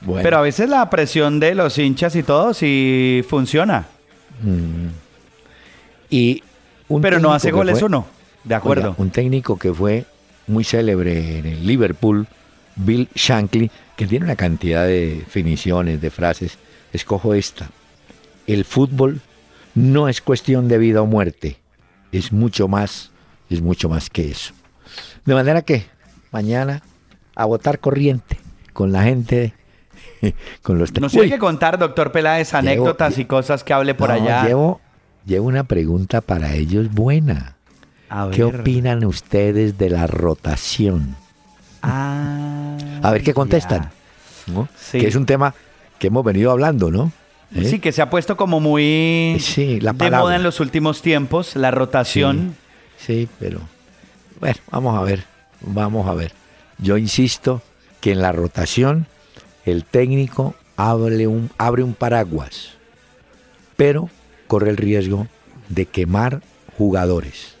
[0.00, 3.86] Bueno, Pero a veces la presión de los hinchas y todo sí funciona.
[4.42, 4.88] mm.
[6.10, 6.42] y
[6.94, 8.06] un Pero no hace goles fue- uno.
[8.44, 8.90] De acuerdo.
[8.90, 10.04] Oiga, un técnico que fue
[10.46, 12.26] muy célebre en el Liverpool,
[12.76, 16.58] Bill Shankly, que tiene una cantidad de definiciones, de frases.
[16.92, 17.70] Escojo esta.
[18.46, 19.20] El fútbol
[19.74, 21.58] no es cuestión de vida o muerte.
[22.10, 23.10] Es mucho más,
[23.48, 24.52] es mucho más que eso.
[25.24, 25.86] De manera que
[26.32, 26.82] mañana
[27.36, 28.38] a votar corriente
[28.72, 29.54] con la gente,
[30.62, 30.90] con los...
[30.90, 34.44] Uy, tiene que contar, doctor Peláez, anécdotas y cosas que hable por no, allá.
[34.44, 34.80] Llevo,
[35.26, 37.56] llevo una pregunta para ellos buena.
[38.08, 38.60] A ¿Qué ver.
[38.60, 41.16] opinan ustedes de la rotación?
[41.82, 43.90] Ah, A ver qué contestan.
[44.46, 44.52] ya.
[44.52, 44.68] ¿no?
[44.78, 44.98] Sí.
[45.00, 45.54] Que es un tema
[45.98, 47.12] que hemos venido hablando, ¿no?
[47.54, 47.64] ¿Eh?
[47.64, 51.54] Sí, que se ha puesto como muy Sí, la de moda en los últimos tiempos,
[51.56, 52.56] la rotación.
[52.98, 53.60] Sí, pero
[54.40, 55.24] bueno, vamos a ver,
[55.60, 56.32] vamos a ver.
[56.78, 57.62] Yo insisto
[58.00, 59.06] que en la rotación
[59.66, 62.70] el técnico abre un, abre un paraguas,
[63.76, 64.08] pero
[64.52, 65.28] corre el riesgo
[65.70, 66.42] de quemar
[66.76, 67.54] jugadores.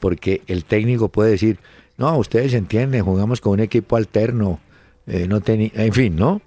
[0.00, 1.58] Porque el técnico puede decir,
[1.96, 4.58] no, ustedes entienden, jugamos con un equipo alterno,
[5.06, 6.42] eh, no en fin, ¿no?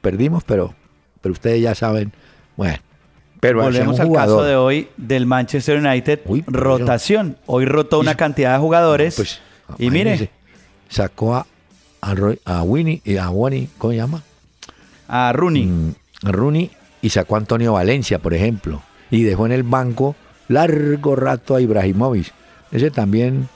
[0.00, 0.74] Perdimos, pero,
[1.20, 2.12] pero ustedes ya saben,
[2.56, 2.78] bueno.
[3.40, 7.36] Pero Volvemos al caso de hoy del Manchester United, Uy, rotación.
[7.44, 9.38] Hoy rotó una cantidad de jugadores Pues,
[9.78, 10.30] y mire,
[10.88, 11.46] sacó a,
[12.00, 14.22] a, Roy- a Winnie y a Wani, ¿cómo se llama?
[15.08, 15.66] a Rooney.
[15.66, 16.70] Mm, a Rooney
[17.02, 20.14] y sacó a Antonio Valencia, por ejemplo, y dejó en el banco
[20.48, 22.32] largo rato a Ibrahimovic.
[22.72, 23.48] Ese también,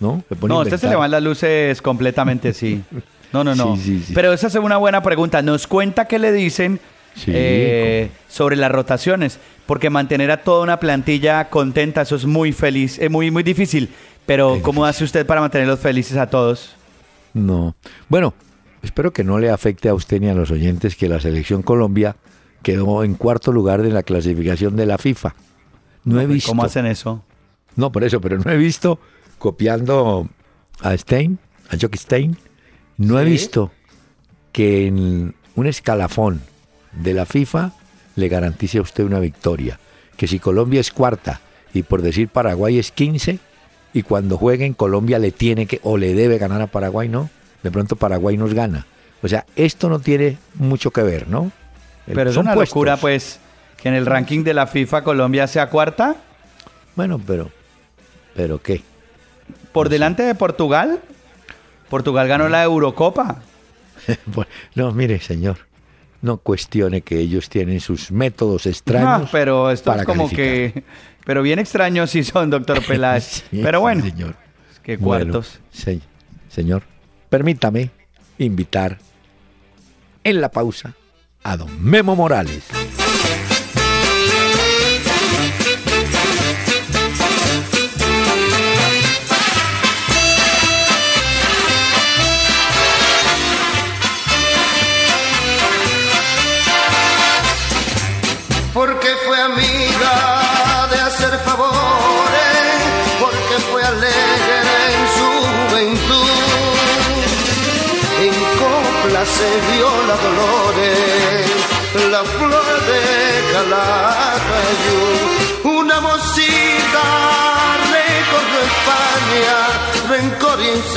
[0.00, 0.22] ¿no?
[0.28, 2.82] Se pone a No, usted se le van las luces completamente, sí.
[3.30, 3.76] No, no, no.
[3.76, 4.12] Sí, sí, sí.
[4.14, 5.42] Pero esa es una buena pregunta.
[5.42, 6.80] Nos cuenta qué le dicen
[7.14, 12.52] Sí, eh, sobre las rotaciones, porque mantener a toda una plantilla contenta, eso es muy
[12.52, 13.90] feliz, es muy, muy difícil.
[14.24, 14.90] Pero Es ¿cómo difícil.
[14.96, 16.74] hace usted para mantenerlos felices a todos?
[17.34, 17.74] No.
[18.08, 18.32] Bueno,
[18.82, 22.16] espero que no le afecte a usted ni a los oyentes que la selección Colombia
[22.62, 25.34] quedó en cuarto lugar de la clasificación de la FIFA.
[26.04, 26.50] No he visto.
[26.50, 27.22] ¿Cómo hacen eso?
[27.76, 28.98] No, por eso, pero no he visto
[29.38, 30.28] copiando
[30.80, 31.38] a Stein,
[31.70, 32.36] a Jock Stein,
[32.96, 33.70] no he visto
[34.52, 36.42] que en un escalafón
[36.92, 37.72] de la FIFA
[38.16, 39.78] le garantice a usted una victoria.
[40.16, 41.40] Que si Colombia es cuarta
[41.72, 43.38] y por decir Paraguay es 15
[43.92, 47.30] y cuando jueguen Colombia le tiene que o le debe ganar a Paraguay, ¿no?
[47.62, 48.86] De pronto Paraguay nos gana.
[49.22, 51.52] O sea, esto no tiene mucho que ver, ¿no?
[52.14, 52.74] Pero es una puestos.
[52.74, 53.38] locura, pues,
[53.80, 56.16] que en el ranking de la FIFA Colombia sea cuarta,
[56.96, 57.50] Bueno, pero
[58.34, 58.82] pero qué?
[59.72, 61.00] por delante de Portugal.
[61.88, 63.42] Portugal ganó la Eurocopa.
[64.74, 65.58] No, mire, señor,
[66.22, 69.28] no cuestione que ellos tienen sus métodos extraños.
[69.32, 70.44] Pero esto para es como calificar.
[70.74, 70.84] que...
[71.24, 73.44] Pero bien extraños sí son, doctor Peláez.
[73.50, 74.34] Sí, pero bueno, señor.
[74.82, 75.60] qué Bueno, cuartos.
[75.72, 76.00] se-
[76.48, 76.82] señor,
[77.28, 77.90] permítame
[78.38, 78.98] invitar
[80.24, 80.94] en la pausa
[81.44, 82.77] a don Memo Morales.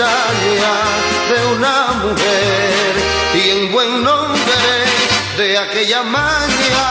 [0.02, 2.96] De una mujer,
[3.36, 4.42] y en buen nombre
[5.38, 6.88] de aquella maña,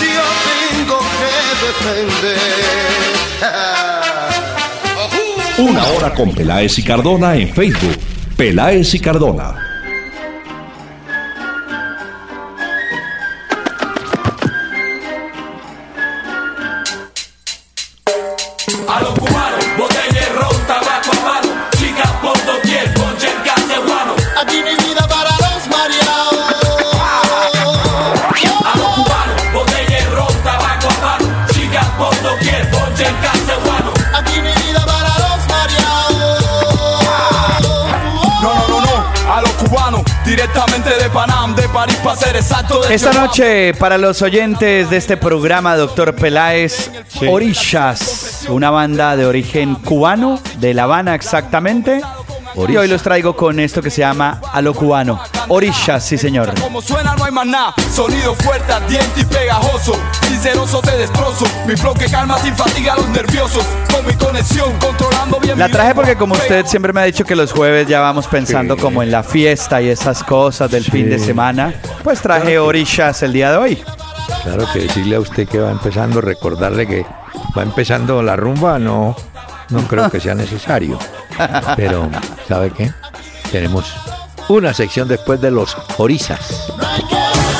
[0.00, 1.32] yo tengo que
[1.66, 2.38] defender.
[5.58, 7.96] Una hora con Peláez y Cardona en Facebook.
[8.36, 9.71] Peláez y Cardona.
[40.32, 42.80] Directamente de Panam, de París para ser exacto.
[42.80, 46.90] De Esta noche, para los oyentes de este programa, Doctor Peláez,
[47.28, 52.00] Orishas, una banda de origen cubano, de La Habana exactamente.
[52.54, 55.20] Y hoy los traigo con esto que se llama A lo cubano.
[55.48, 56.52] Orishas, sí señor.
[56.60, 59.94] Como suena no hay más nada, sonido fuerte, ardiente y pegajoso.
[60.28, 63.64] Sinceroso te destrozo, mi flow que calma sin fatiga a los nerviosos.
[63.92, 67.36] Con mi conexión, controlando bien La traje porque como usted siempre me ha dicho que
[67.36, 71.18] los jueves ya vamos pensando como en la fiesta y esas cosas del fin de
[71.18, 73.84] semana, pues traje Orishas el día de hoy.
[74.42, 77.06] Claro que decirle a usted que va empezando, recordarle que
[77.56, 79.16] va empezando la rumba, no,
[79.72, 80.98] no creo que sea necesario.
[81.76, 82.10] Pero,
[82.46, 82.92] ¿sabe qué?
[83.50, 83.92] Tenemos
[84.48, 86.68] una sección después de los orizas.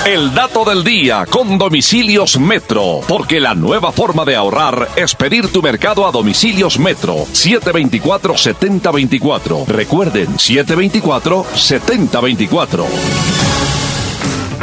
[0.04, 5.46] El dato del día con domicilios Metro, porque la nueva forma de ahorrar es pedir
[5.52, 9.66] tu mercado a domicilios Metro 724-7024.
[9.66, 12.84] Recuerden, 724-7024.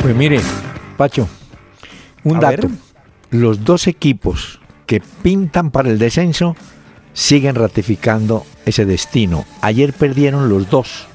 [0.01, 0.41] Pues mire,
[0.97, 1.27] Pacho,
[2.23, 2.67] un A dato.
[2.67, 2.71] ver.
[3.31, 6.55] Los dos equipos que pintan para el descenso
[7.19, 9.43] siguen ratificando ese destino.
[9.62, 11.05] Ayer perdieron los dos.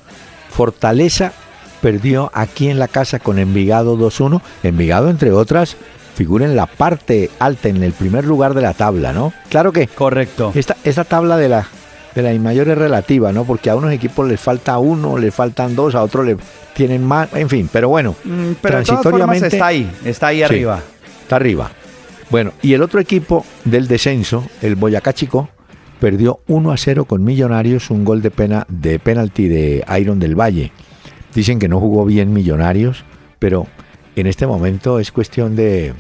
[0.51, 1.33] Fortaleza
[1.81, 4.43] perdió aquí en la casa con Envigado 2-1.
[4.63, 5.77] Envigado, entre otras,
[6.15, 9.33] figura en la parte alta, en el primer lugar de la tabla, ¿no?
[9.49, 10.53] Claro que Correcto.
[10.55, 11.67] esta, esta tabla de la
[12.15, 13.45] de la mayor es relativa, ¿no?
[13.45, 16.37] Porque a unos equipos les falta uno, les faltan dos, a otros le
[16.73, 20.37] tienen más, en fin, pero bueno, Mm, Pero de todas formas está ahí, está ahí
[20.37, 20.81] Sí, arriba.
[21.23, 21.73] Está arriba.
[22.31, 25.49] Bueno, y el otro equipo del descenso, el Boyacá Chico,
[26.01, 30.39] perdió 1 a 0 con Millonarios, un gol de pena de penalti de Iron del
[30.39, 30.73] Valle.
[31.35, 33.05] Dicen que no jugó bien Millonarios,
[33.39, 33.67] pero
[34.17, 35.93] en este momento es cuestión de,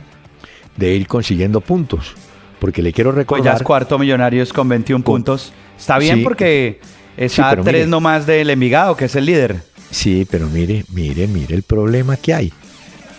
[0.77, 2.15] de ir consiguiendo puntos.
[2.61, 3.57] Porque le quiero Pues ya recordar.
[3.57, 5.53] es cuarto Millonarios con 21 Con- puntos.
[5.79, 6.23] Está bien Sí.
[6.25, 6.81] porque
[7.17, 7.87] está tres mire.
[7.87, 9.57] nomás del Envigado, que es el líder.
[9.91, 12.53] Sí, pero mire, mire, mire el problema que hay.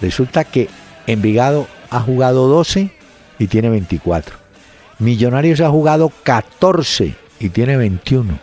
[0.02, 0.70] Resulta que
[1.08, 2.92] Envigado ha jugado 12
[3.40, 4.36] y tiene 24.
[5.00, 8.40] Millonarios ha jugado 14 y tiene 21.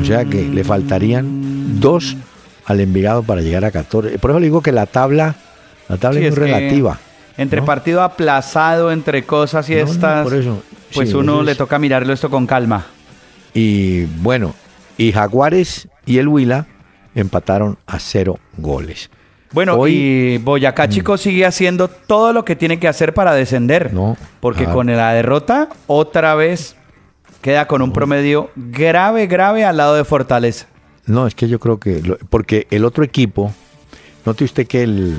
[0.00, 2.16] O sea que le faltarían dos
[2.66, 4.18] al Envigado para llegar a 14.
[4.18, 5.36] Por eso le digo que la tabla,
[5.88, 6.98] la tabla Sí, es muy es relativa.
[7.38, 7.66] Entre ¿no?
[7.66, 11.78] partido aplazado, entre cosas y No, no, estas, por eso, pues sí, uno le toca
[11.78, 12.86] mirarlo esto con calma.
[13.54, 14.54] Y bueno,
[14.98, 16.66] y Jaguares y el Huila
[17.14, 19.10] empataron a cero goles.
[19.52, 20.34] Bueno, Hoy- Mm.
[20.34, 23.92] y Boyacá Chico sigue haciendo todo lo que tiene que hacer para descender.
[23.94, 24.74] No, Porque claro.
[24.74, 26.76] con la derrota, otra vez
[27.42, 30.66] queda con un promedio grave, grave al lado de Fortaleza.
[31.06, 32.02] No, es que yo creo que.
[32.02, 33.52] lo- porque el otro equipo.
[34.24, 35.16] Note usted que el,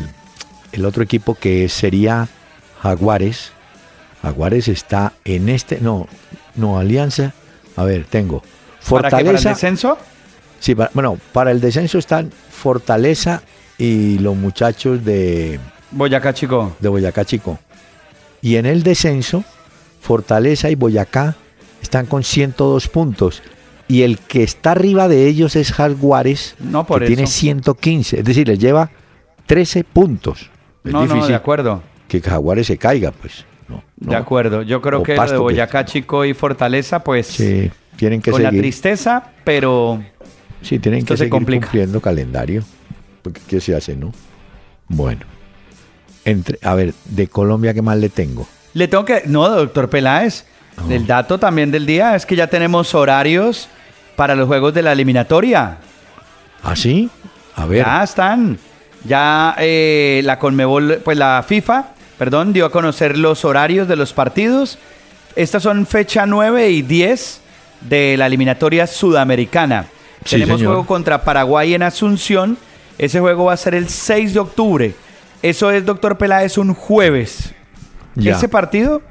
[0.73, 2.27] el otro equipo que sería
[2.81, 3.53] Jaguares.
[4.21, 5.79] Jaguares está en este.
[5.79, 6.07] No,
[6.55, 7.33] no, Alianza.
[7.77, 8.41] A ver, tengo.
[8.41, 8.89] ¿Para qué?
[8.89, 9.49] ¿Para el Fortaleza.
[9.49, 9.97] descenso?
[10.59, 13.41] sí, bueno, para el descenso están Fortaleza
[13.77, 15.59] y los muchachos de,
[15.91, 16.75] Boyacá Chico.
[16.79, 17.59] de Boyacá Chico.
[18.41, 19.43] Y en el descenso,
[20.01, 21.35] Fortaleza y Boyacá
[21.81, 23.41] están con 102 puntos.
[23.87, 27.31] Y el que está arriba de ellos es Jaguares, No, por que tiene eso.
[27.33, 28.19] 115.
[28.19, 28.89] Es decir, les lleva
[29.45, 30.49] 13 puntos.
[30.83, 31.81] Es No, no, difícil de acuerdo.
[32.07, 33.45] que Jaguares se caiga, pues.
[33.69, 34.17] No, De no.
[34.17, 34.61] acuerdo.
[34.61, 38.31] Yo creo O que lo de que- Boyacá Chico y Fortaleza, pues Sí, tienen que
[38.31, 40.01] con la tristeza, pero
[40.61, 41.67] Sí, tienen Esto que se seguir complica.
[41.67, 42.63] cumpliendo calendario.
[43.47, 44.13] ¿Qué se hace, no?
[44.87, 45.21] Bueno.
[46.25, 48.47] Entre, a ver, de Colombia, ¿qué más le tengo?
[48.73, 49.23] le tengo que...
[49.25, 50.45] No, doctor Peláez,
[50.89, 53.69] el dato también del día es que ya tenemos horarios
[54.15, 55.77] para los juegos de la eliminatoria.
[56.61, 57.09] ¿Ah, sí?
[57.55, 57.83] A ver.
[57.83, 58.59] Ya están.
[59.03, 61.85] Ya eh, la Conmebol, pues la FIFA,
[62.19, 64.77] perdón, dio a conocer los horarios de los partidos
[65.37, 67.41] estas son fecha 9 y 10
[67.81, 69.85] de la eliminatoria sudamericana.
[70.25, 70.73] Sí, Tenemos señor.
[70.73, 72.57] juego contra Paraguay en Asunción.
[72.97, 74.93] Ese juego va a ser el 6 de octubre.
[75.41, 77.53] Eso es, doctor Peláez, un jueves.
[78.15, 78.35] Ya.
[78.35, 79.01] Ese partido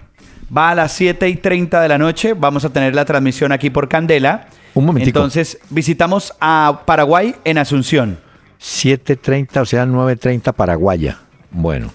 [0.55, 2.35] va a las 7 y 30 de la noche.
[2.35, 4.49] Vamos a tener la transmisión aquí por Candela.
[4.75, 5.19] Un momentico.
[5.21, 8.19] Entonces, visitamos a Paraguay en Asunción.
[8.61, 11.19] 7.30, o sea, 9.30 Paraguaya.
[11.51, 11.93] Bueno.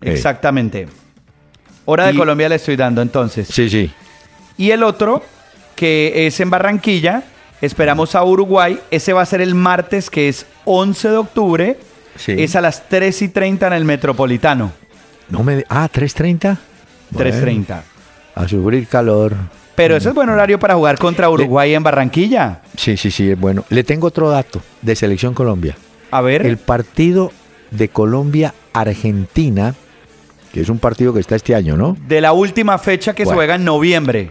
[0.00, 0.88] eh, Exactamente.
[1.84, 3.46] Hora de Y- Colombia le estoy dando entonces.
[3.48, 3.90] Sí, sí.
[4.56, 5.22] Y el otro,
[5.74, 7.22] que es en Barranquilla,
[7.60, 8.80] esperamos a Uruguay.
[8.90, 11.78] Ese va a ser el martes, que es 11 de octubre.
[12.16, 12.32] Sí.
[12.38, 14.72] Es a las 3 y 30 en el Metropolitano.
[15.28, 15.64] No me...
[15.68, 16.56] Ah, 3.30.
[17.14, 17.80] 3.30.
[18.34, 19.34] A sufrir calor.
[19.74, 22.62] Pero ese es buen horario para jugar contra Uruguay en Barranquilla.
[22.76, 23.64] Sí, sí, sí, es bueno.
[23.68, 25.76] Le tengo otro dato de Selección Colombia.
[26.10, 26.46] A ver.
[26.46, 27.30] El partido
[27.70, 29.74] de Colombia-Argentina,
[30.52, 31.96] que es un partido que está este año, ¿no?
[32.06, 33.38] De la última fecha que se Bueno.
[33.38, 34.30] juega en noviembre.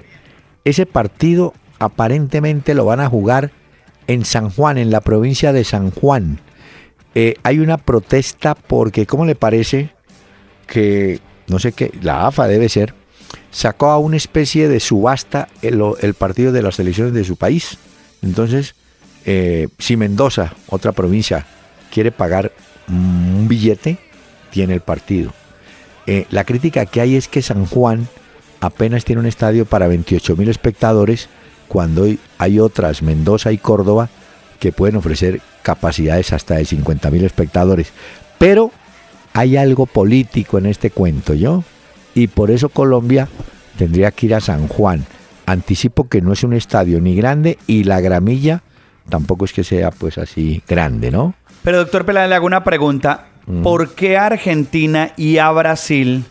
[0.63, 3.51] Ese partido aparentemente lo van a jugar
[4.07, 6.39] en San Juan, en la provincia de San Juan.
[7.15, 9.89] Eh, hay una protesta porque, ¿cómo le parece
[10.67, 12.93] que, no sé qué, la AFA debe ser,
[13.51, 17.77] sacó a una especie de subasta el, partido de las elecciones de su país?
[18.21, 18.75] Entonces,
[19.25, 21.45] eh, si Mendoza, otra provincia,
[21.91, 22.51] quiere pagar
[22.88, 23.97] un billete,
[24.51, 25.33] tiene el partido.
[26.07, 28.07] Eh, la crítica que hay es que San Juan
[28.59, 31.29] apenas tiene un estadio para 28 mil espectadores,
[31.67, 34.10] cuando hay- hay otras, Mendoza y Córdoba,
[34.60, 37.91] que pueden ofrecer capacidades hasta de 50 mil espectadores.
[38.38, 38.71] Pero
[39.34, 41.63] hay algo político en este cuento, ¿yo?
[42.13, 43.28] Y por eso Colombia
[43.78, 45.06] tendría que ir a San Juan.
[45.45, 48.62] Anticipo que no es un estadio ni grande y la gramilla
[49.10, 51.36] tampoco es que sea pues así grande, ¿no?
[51.63, 53.28] Pero doctor Peláez, le hago una pregunta.
[53.45, 53.62] Mm.
[53.62, 56.23] ¿Por qué a Argentina y a Brasil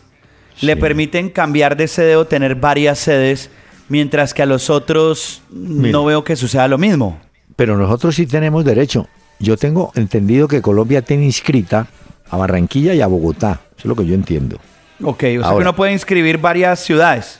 [0.61, 3.49] le permiten cambiar de sede o tener varias sedes,
[3.89, 5.91] mientras que a los otros Mira.
[5.91, 7.19] no veo que suceda lo mismo?
[7.55, 9.07] Pero nosotros sí tenemos derecho.
[9.39, 11.87] Yo tengo entendido que Colombia tiene inscrita
[12.29, 13.61] a Barranquilla y a Bogotá.
[13.77, 14.57] Eso es lo que yo entiendo.
[15.03, 15.57] Ok, o sea que Ahora.
[15.63, 17.39] uno puede inscribir varias ciudades.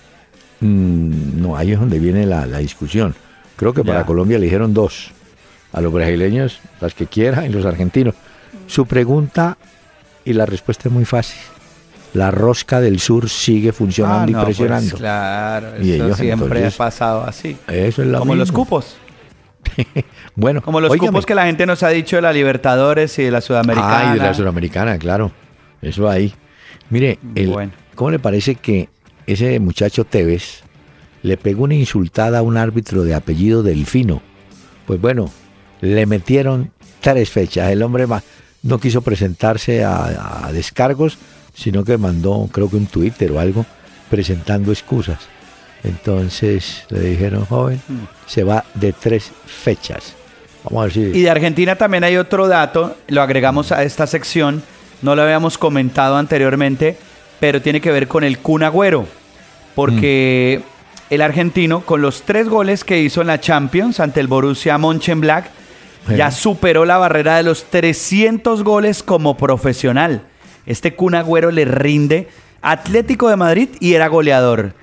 [0.59, 3.15] Mm, no, ahí es donde viene la, la discusión.
[3.55, 4.05] Creo que para.
[4.05, 5.11] Colombia le dijeron dos.
[5.71, 8.15] A los brasileños, las que quieran, y los argentinos.
[8.67, 9.57] Su pregunta
[10.23, 11.39] y la respuesta es muy fácil.
[12.15, 14.95] La rosca del sur sigue funcionando Ah, y no, pues, presionando.
[14.97, 17.57] claro, Y eso ellos, siempre entonces, ha pasado así.
[17.67, 18.95] Eso es lo Como los cupos.
[20.35, 21.07] Bueno, Como los óigame.
[21.09, 24.11] cupos que la gente nos ha dicho de la Libertadores y de la Sudamericana.
[24.11, 25.31] Ah, y de la Sudamericana, claro.
[25.81, 26.33] Eso ahí.
[26.89, 27.71] Mire, el- Bueno.
[27.95, 28.89] ¿cómo le parece que
[29.27, 30.61] ese muchacho Tevez
[31.23, 34.21] le pegó una insultada a un árbitro de apellido Delfino?
[34.85, 35.31] Pues bueno,
[35.81, 37.71] le metieron tres fechas.
[37.71, 38.23] El hombre ma-
[38.61, 41.17] no quiso presentarse a, a descargos,
[41.55, 43.65] sino que mandó, creo que un Twitter o algo,
[44.09, 45.19] presentando excusas.
[45.83, 47.81] Entonces le dijeron, joven,
[48.27, 50.13] se va de tres fechas.
[50.63, 50.99] Vamos a ver si...
[51.19, 54.63] Y de Argentina también hay otro dato, lo agregamos a esta sección,
[55.01, 56.97] no lo habíamos comentado anteriormente,
[57.39, 59.07] pero tiene que ver con el Kun Agüero,
[59.75, 60.61] porque
[61.09, 65.45] el argentino con los tres goles que hizo en la Champions ante el Borussia Mönchengladbach
[66.15, 70.21] ya superó la barrera de los 300 goles como profesional.
[70.65, 72.27] Este Kun Agüero le rinde
[72.61, 74.73] Atlético de Madrid y era goleador.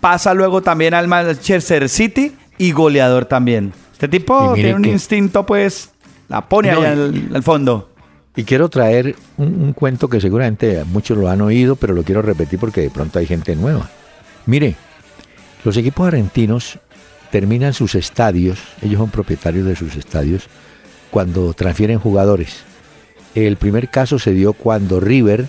[0.00, 3.72] Pasa luego también al Manchester City y goleador también.
[3.92, 5.90] Este tipo tiene un que- instinto, pues,
[6.28, 7.90] la pone No, ahí y- al, al fondo.
[8.36, 12.22] Y quiero traer un, un cuento que seguramente muchos lo han oído, pero lo quiero
[12.22, 13.90] repetir porque de pronto hay gente nueva.
[14.46, 14.76] Mire,
[15.64, 16.78] los equipos argentinos
[17.30, 20.48] terminan sus estadios, ellos son propietarios de sus estadios,
[21.10, 22.62] cuando transfieren jugadores.
[23.34, 25.46] El primer caso se dio cuando River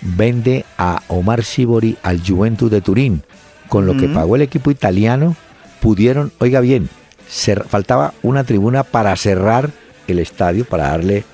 [0.00, 3.22] vende a Omar Sibori al Juventus de Turín.
[3.68, 5.34] Con lo que pagó el equipo italiano,
[5.80, 6.88] pudieron, oiga bien,
[7.68, 9.70] faltaba una tribuna para cerrar
[10.06, 11.24] el estadio, para darle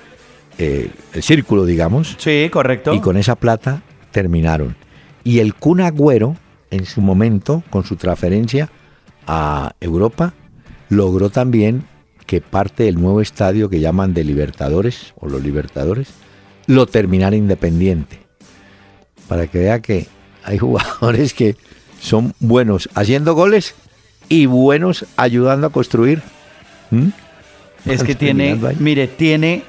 [0.57, 2.93] eh, el círculo, digamos, Sí, correcto.
[2.95, 4.75] y con esa plata terminaron.
[5.23, 6.35] Y el Kun Agüero,
[6.71, 8.69] en su momento, con su transferencia
[9.27, 10.33] a Europa,
[10.89, 11.83] logró también
[12.33, 16.07] que parte del nuevo estadio que llaman de Libertadores, o los Libertadores,
[16.65, 18.21] lo terminara independiente.
[19.27, 20.07] Para que vea que
[20.43, 21.55] hay jugadores que
[22.01, 23.75] son buenos haciendo goles
[24.29, 26.23] y buenos ayudando a construir.
[26.89, 27.09] ¿Mm?
[27.85, 28.77] es que tiene, ahí.
[28.79, 29.61] mire, tiene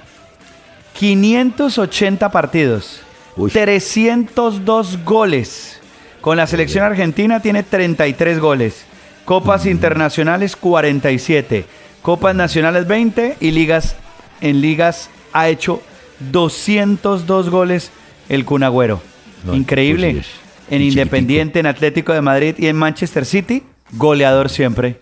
[0.94, 3.00] 580 partidos,
[3.36, 3.50] Uy.
[3.50, 5.80] 302 goles.
[6.22, 8.86] Con la selección argentina tiene 33 goles.
[8.86, 9.24] Mm.
[9.26, 11.66] Copas internacionales 47.
[12.04, 13.96] Copas nacionales 20 y ligas
[14.40, 15.82] en ligas ha hecho
[16.30, 17.90] 202 goles
[18.28, 19.02] el Kun Agüero.
[19.44, 20.12] No, Increíble.
[20.12, 25.00] pues sí en Y Independiente, en Atlético de Madrid y en Manchester City, goleador siempre.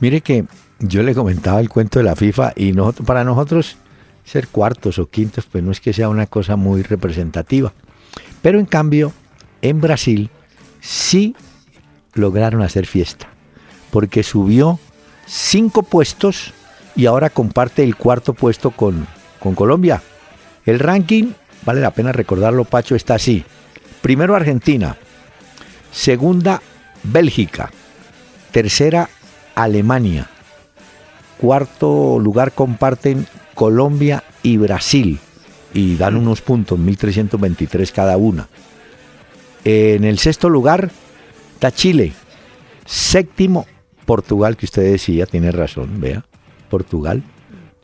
[0.00, 0.44] Mire que
[0.80, 3.76] yo le comentaba el cuento de la FIFA y nosotros, para nosotros
[4.24, 7.72] ser cuartos o quintos, pues no es que sea una cosa muy representativa.
[8.42, 9.12] Pero en cambio,
[9.62, 10.30] en Brasil
[10.80, 11.34] sí
[12.14, 13.28] lograron hacer fiesta,
[13.90, 14.78] porque subió
[15.26, 16.52] cinco puestos
[16.96, 19.06] y ahora comparte el cuarto puesto con,
[19.40, 20.02] con Colombia.
[20.64, 21.32] El ranking,
[21.64, 23.44] vale la pena recordarlo, Pacho, está así.
[24.00, 24.96] Primero Argentina,
[25.92, 26.62] segunda
[27.02, 27.70] Bélgica,
[28.50, 29.08] tercera
[29.54, 30.28] Alemania,
[31.38, 35.18] cuarto lugar comparten Colombia y Brasil
[35.72, 38.48] y dan unos puntos, 1323 cada una.
[39.64, 40.90] En el sexto lugar
[41.54, 42.12] está Chile,
[42.84, 43.66] séptimo
[44.04, 46.24] Portugal, que usted decía, tiene razón, vea,
[46.70, 47.22] Portugal.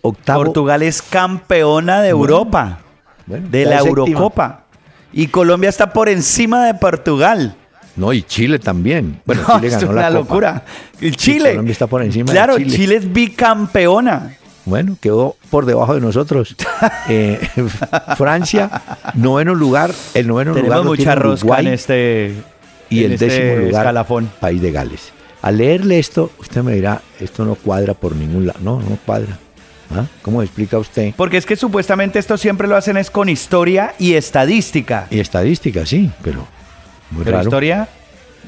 [0.02, 2.78] Octavo, Portugal es campeona de Bueno, Europa,
[3.26, 3.78] bueno, de la.
[3.78, 4.64] Eurocopa.
[5.12, 7.56] Y Colombia está por encima de Portugal.
[7.96, 9.20] No, y Chile también.
[9.26, 10.18] Bueno, No, Chile es ganó una la Copa.
[10.20, 10.64] locura.
[11.00, 11.50] El Chile.
[11.50, 12.70] Colombia está por encima de Claro, Chile.
[12.76, 14.36] Chile es bicampeona.
[14.64, 16.54] Bueno, quedó por debajo de nosotros.
[17.08, 17.40] Eh,
[18.16, 18.70] Francia,
[19.14, 19.90] noveno lugar.
[20.14, 22.34] El noveno lugar Tenemos mucha rosca Uruguay en este,
[22.88, 24.30] y en el este décimo lugar, escalafón.
[24.40, 25.12] País de Gales.
[25.42, 28.58] Al leerle esto, usted me dirá, esto no cuadra por ningún lado.
[28.62, 29.38] No, no cuadra.
[29.94, 30.04] ¿Ah?
[30.22, 31.14] ¿Cómo explica usted?
[31.16, 35.06] Porque es que supuestamente esto siempre lo hacen es con historia y estadística.
[35.10, 36.46] Y estadística, sí, pero
[37.10, 37.48] muy Pero raro.
[37.48, 37.88] historia,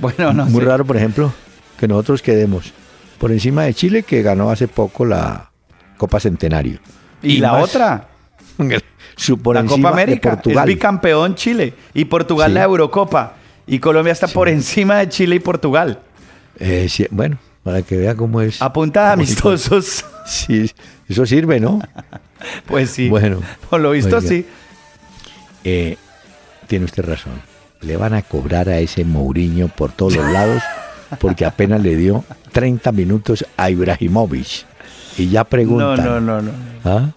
[0.01, 0.69] bueno, no muy sé.
[0.69, 1.33] raro, por ejemplo,
[1.79, 2.73] que nosotros quedemos
[3.19, 5.51] por encima de Chile, que ganó hace poco la
[5.97, 6.79] Copa Centenario.
[7.23, 8.09] Y, la más otra,
[9.17, 10.69] su por la Copa América, de Portugal.
[10.69, 11.75] es bicampeón Chile.
[11.95, 12.55] Y Portugal Sí.
[12.55, 13.35] la Eurocopa.
[13.67, 16.01] Y Colombia está por encima de Chile y Portugal.
[16.59, 18.61] Eh, sí, bueno, para que vea cómo es.
[18.63, 19.49] A punta de bonito.
[19.49, 20.05] amistosos.
[20.25, 20.71] Sí,
[21.09, 21.81] eso sirve, ¿no?
[22.67, 23.09] Pues sí.
[23.09, 23.41] Bueno.
[23.71, 24.29] Por lo visto Oiga.
[24.29, 24.47] sí.
[25.65, 25.97] Eh,
[26.67, 27.33] tiene usted razón.
[27.81, 30.63] Le van a cobrar a ese Mourinho por todos los lados
[31.21, 34.65] porque apenas le dio 30 minutos a Ibrahimovic.
[35.19, 36.05] Y ya preguntan.
[36.05, 36.53] no, no, no.
[36.85, 37.11] ¿Ah?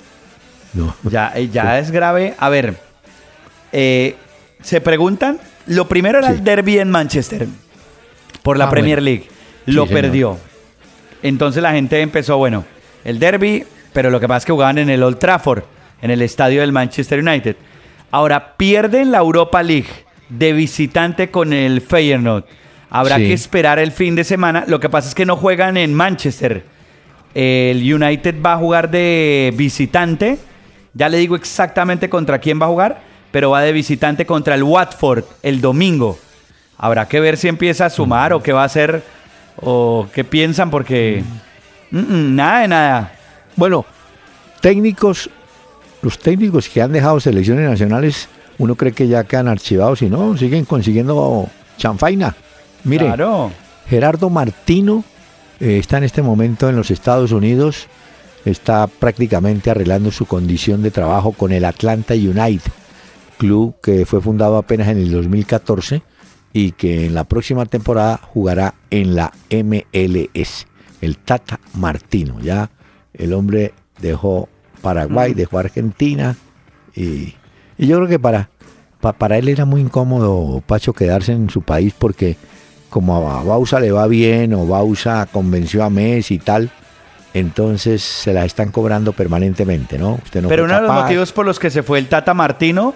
[0.73, 0.95] No.
[1.03, 2.33] Ya, eh, ya es grave.
[2.37, 2.75] A ver,
[3.71, 4.15] eh,
[4.61, 5.39] se preguntan.
[5.67, 6.33] Lo primero era Sí.
[6.35, 7.47] el derby en Manchester
[8.45, 9.05] por la Ah, Premier bueno.
[9.05, 9.27] League.
[9.65, 10.01] Lo señor.
[10.01, 10.37] perdió.
[11.23, 12.63] Entonces la gente empezó, bueno,
[13.03, 15.63] el derby, pero lo que pasa es que jugaban en el Old Trafford,
[16.01, 17.55] en el estadio del Manchester United.
[18.11, 19.89] Ahora pierden la Europa League
[20.29, 22.43] de visitante con el Feyenoord.
[22.91, 23.23] Habrá Sí.
[23.23, 24.63] que esperar el fin de semana.
[24.67, 26.63] Lo que pasa es que no juegan en Manchester.
[27.33, 30.37] El United va a jugar de visitante.
[30.93, 34.63] Ya le digo exactamente contra quién va a jugar, pero va de visitante contra el
[34.63, 36.17] Watford el domingo.
[36.77, 39.03] Habrá que ver si empieza a sumar o qué va a hacer
[39.61, 41.23] o qué piensan porque
[41.91, 43.11] mm, mm, nada de nada.
[43.55, 43.85] Bueno,
[44.61, 45.29] técnicos,
[46.01, 50.37] los técnicos que han dejado selecciones nacionales, uno cree que ya quedan archivados y no,
[50.37, 51.47] siguen consiguiendo
[51.77, 52.35] chanfaina.
[52.83, 53.51] Mire, Claro.
[53.87, 55.03] Gerardo Martino
[55.59, 57.87] eh, está en este momento en los Estados Unidos,
[58.43, 62.71] está prácticamente arreglando su condición de trabajo con el Atlanta United,
[63.37, 66.01] club que fue fundado apenas en el 2014
[66.57, 70.67] y que en la próxima temporada jugará en la MLS.
[71.01, 72.69] El Tata Martino, ya
[73.13, 74.47] el hombre dejó
[74.81, 76.37] Paraguay, dejó Argentina
[76.95, 77.35] y,
[77.77, 78.49] y yo creo que para,
[79.01, 82.37] pa- para él era muy incómodo, Pacho, quedarse en su país porque
[82.89, 86.69] como a Bausa le va bien o Bausa convenció a Messi y tal,
[87.33, 90.13] entonces se la están cobrando permanentemente, ¿no?
[90.23, 92.93] Usted no Pero uno de los motivos por los que se fue el Tata Martino,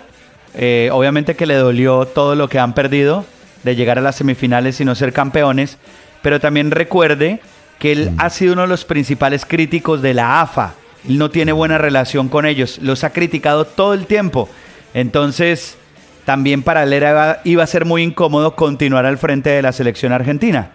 [0.55, 3.25] eh, obviamente que le dolió todo lo que han perdido
[3.63, 5.77] de llegar a las semifinales y no ser campeones,
[6.21, 7.41] pero también recuerde
[7.79, 10.73] que él ha sido uno de los principales críticos de la AFA.
[11.07, 14.49] Él no tiene buena relación con ellos, los ha criticado todo el tiempo.
[14.93, 15.77] Entonces,
[16.25, 20.11] también para él era- iba a ser muy incómodo continuar al frente de la selección
[20.11, 20.71] argentina.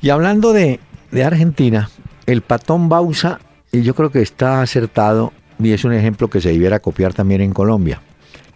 [0.00, 0.80] Y hablando de,
[1.10, 1.88] de Argentina,
[2.26, 3.40] el patón Bausa,
[3.72, 7.40] y yo creo que está acertado, y es un ejemplo que se debiera copiar también
[7.40, 8.00] en Colombia.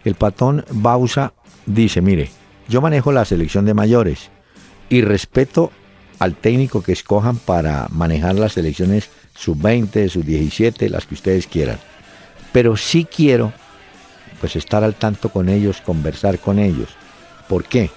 [0.05, 1.33] El patón Bausa
[1.65, 2.29] dice, mire,
[2.67, 4.29] yo manejo la selección de mayores
[4.89, 5.71] y respeto
[6.19, 11.79] al técnico que escojan para manejar las selecciones sub-20, sub-17, las que ustedes quieran.
[12.51, 13.51] Pero sí quiero
[14.39, 16.89] pues estar al tanto con ellos, conversar con ellos.
[17.47, 17.89] ¿Por qué?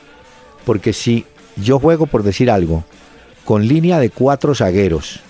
[0.64, 2.85] Porque si yo juego, por decir algo,
[3.45, 5.21] con línea de cuatro zagueros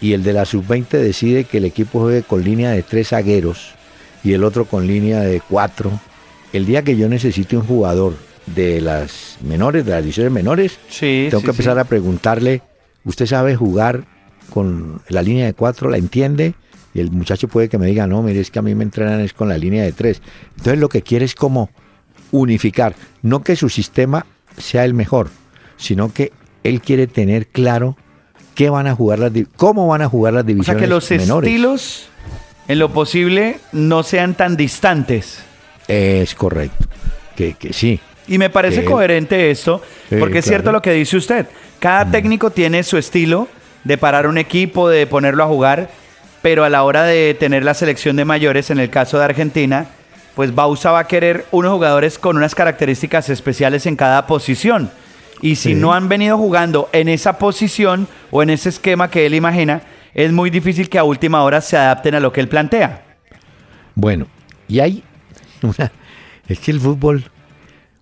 [0.00, 3.74] y el de la sub-20 decide que el equipo juegue con línea de tres zagueros
[4.22, 5.92] y el otro con línea de cuatro,
[6.52, 8.14] el día que yo necesite un jugador
[8.46, 12.62] de las menores, de las divisiones menores, Sí, tengo que empezar a preguntarle,
[13.04, 14.04] ¿usted sabe jugar
[14.50, 15.90] con la línea de cuatro?
[15.90, 16.54] ¿La entiende?
[16.94, 19.20] Y el muchacho puede que me diga, no, mire, es que a mí me entrenan
[19.20, 20.22] es con la línea de tres.
[20.56, 21.70] Entonces lo que quiere es como
[22.30, 24.26] unificar, no que su sistema
[24.56, 25.28] sea el mejor,
[25.76, 26.32] sino que
[26.64, 27.96] él quiere tener claro
[28.54, 31.10] qué van a jugar las cómo van a jugar las divisiones O sea que los
[31.10, 31.48] menores.
[31.50, 32.08] estilos
[32.68, 35.40] en lo posible no sean tan distantes.
[35.86, 36.86] Es correcto.
[37.36, 38.00] Que, que sí.
[38.28, 40.54] Y me parece coherente esto, Sí, porque es claro.
[40.56, 41.46] cierto lo que dice usted.
[41.78, 43.48] Cada técnico tiene su estilo
[43.84, 45.90] de parar un equipo, de ponerlo a jugar,
[46.42, 49.86] pero a la hora de tener la selección de mayores, en el caso de Argentina,
[50.34, 54.90] pues Bausa va a querer unos jugadores con unas características especiales en cada posición.
[55.42, 55.74] Y si Sí.
[55.74, 59.82] no han venido jugando en esa posición o en ese esquema que él imagina,
[60.14, 63.02] es muy difícil que a última hora se adapten a lo que él plantea.
[63.94, 64.26] Bueno,
[64.66, 65.02] y hay
[65.62, 65.92] una.
[66.48, 67.24] Es que el fútbol.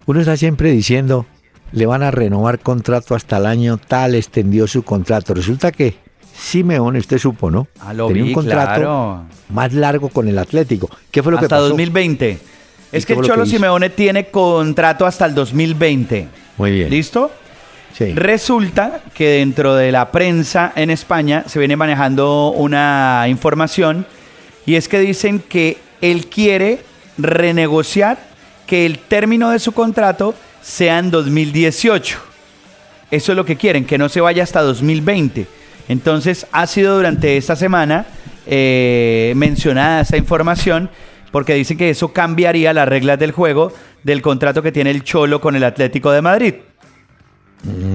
[0.06, 1.26] Uno está siempre diciendo.
[1.72, 5.34] Le van a renovar contrato hasta el año tal, extendió su contrato.
[5.34, 5.96] Resulta que
[6.36, 7.66] Simeone, usted supo, ¿no?
[7.80, 9.24] Ah, lo Tenía vi, un contrato claro.
[9.48, 10.88] más largo con el Atlético.
[11.10, 11.68] ¿Qué fue lo hasta que pasó?
[11.70, 12.30] 2020.
[12.30, 13.46] ¿Y Es qué que el Cholo?
[13.46, 16.28] Simeone tiene contrato hasta el 2020.
[16.58, 16.90] Muy bien.
[16.90, 17.30] ¿Listo?
[17.96, 18.12] Sí.
[18.14, 24.06] Resulta que dentro de la prensa en España se viene manejando una información
[24.66, 26.80] y es que dicen que él quiere
[27.18, 28.18] renegociar
[28.66, 32.18] que el término de su contrato sea en 2018.
[33.10, 35.46] Eso es lo que quieren, que no se vaya hasta 2020.
[35.88, 38.06] Entonces ha sido durante esta semana
[38.46, 40.90] eh, mencionada esa información
[41.30, 45.40] porque dicen que eso cambiaría las reglas del juego del contrato que tiene el Cholo
[45.40, 46.54] con el Atlético de Madrid.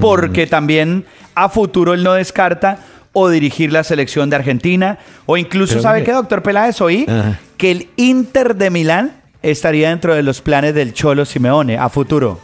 [0.00, 1.04] Porque también
[1.34, 2.78] a futuro él no descarta
[3.12, 6.80] o dirigir la selección de Argentina o incluso, Pero ¿sabe qué, doctor Peláez?
[6.80, 7.38] Oí Ajá.
[7.56, 12.40] que el Inter de Milán estaría dentro de los planes del Cholo Simeone a futuro.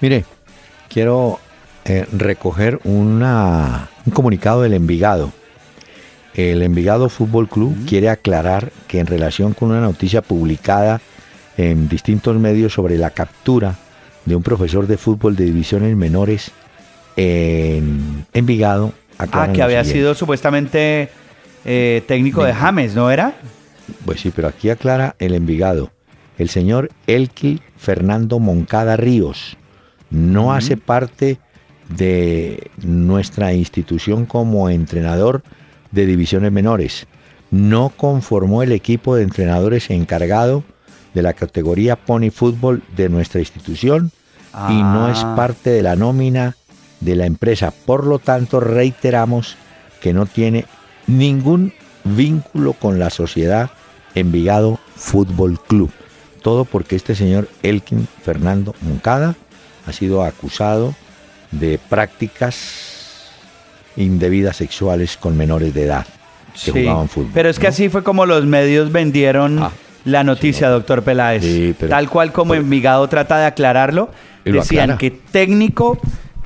[0.00, 0.24] Mire,
[0.88, 1.38] quiero
[1.84, 5.32] eh, recoger una, un comunicado del Envigado.
[6.34, 11.00] El Envigado Fútbol Club quiere aclarar que en relación con una noticia publicada
[11.56, 13.76] en distintos medios sobre la captura
[14.24, 16.52] de un profesor de fútbol de divisiones menores
[17.16, 18.92] en Envigado.
[19.18, 19.92] Ah, que había siguiente.
[19.92, 21.10] sido supuestamente
[21.64, 23.34] eh, técnico de James, ¿no era?
[24.04, 25.90] Pues sí, pero aquí aclara el Envigado.
[26.38, 29.56] El señor Elki Fernando Moncada Ríos
[30.10, 31.38] no hace parte
[31.88, 35.42] de nuestra institución como entrenador
[35.90, 37.06] de divisiones menores.
[37.50, 40.64] No conformó el equipo de entrenadores encargado
[41.14, 44.12] de la categoría Pony Fútbol de nuestra institución
[44.68, 45.34] y no es Ah.
[45.36, 46.56] parte de la nómina
[47.00, 47.72] de la empresa.
[47.86, 49.56] Por lo tanto, reiteramos
[50.00, 50.64] que no tiene
[51.06, 51.72] ningún
[52.04, 53.70] vínculo con la sociedad
[54.14, 55.90] Envigado Fútbol Club.
[56.42, 59.34] Todo porque este señor Elkin Fernando Moncada
[59.86, 60.94] ha sido acusado
[61.50, 63.28] de prácticas
[63.96, 66.06] indebidas sexuales con menores de edad
[66.64, 67.30] que Sí, jugaban fútbol.
[67.34, 67.70] Pero es que ¿no?
[67.70, 69.70] así fue como los medios vendieron Ah,
[70.04, 71.42] la noticia, doctor Peláez.
[71.44, 74.10] Sí, pero- Tal cual como pero- Envigado trata de aclararlo,
[74.44, 74.98] decían aclara.
[74.98, 75.98] que técnico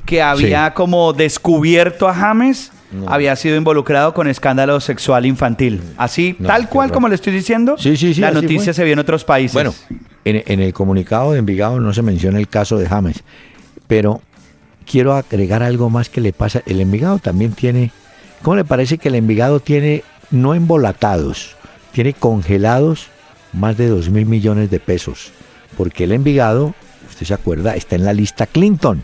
[0.05, 3.09] que había como descubierto a James No.
[3.09, 5.81] había sido involucrado con escándalo sexual infantil.
[5.97, 8.73] Así, No, tal cual como le estoy diciendo, Sí, sí, sí, la así noticia fue.
[8.73, 9.53] se vio en otros países.
[9.53, 9.73] Bueno,
[10.23, 13.23] en, en el comunicado de Envigado no se menciona el caso de James,
[13.87, 14.21] pero
[14.89, 16.61] quiero agregar algo más que le pasa.
[16.65, 17.91] El Envigado también tiene,
[18.41, 21.55] ¿cómo le parece que el Envigado tiene, no embolatados,
[21.91, 23.07] tiene congelados
[23.53, 25.31] más de 2 mil millones de pesos?
[25.77, 26.73] Porque el Envigado,
[27.09, 29.03] usted se acuerda, está en la lista Clinton.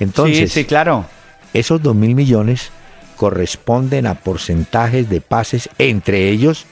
[0.00, 1.06] Entonces, sí, sí, claro.
[1.54, 2.70] esos 2 mil millones
[3.16, 6.66] corresponden a porcentajes de pases, entre ellos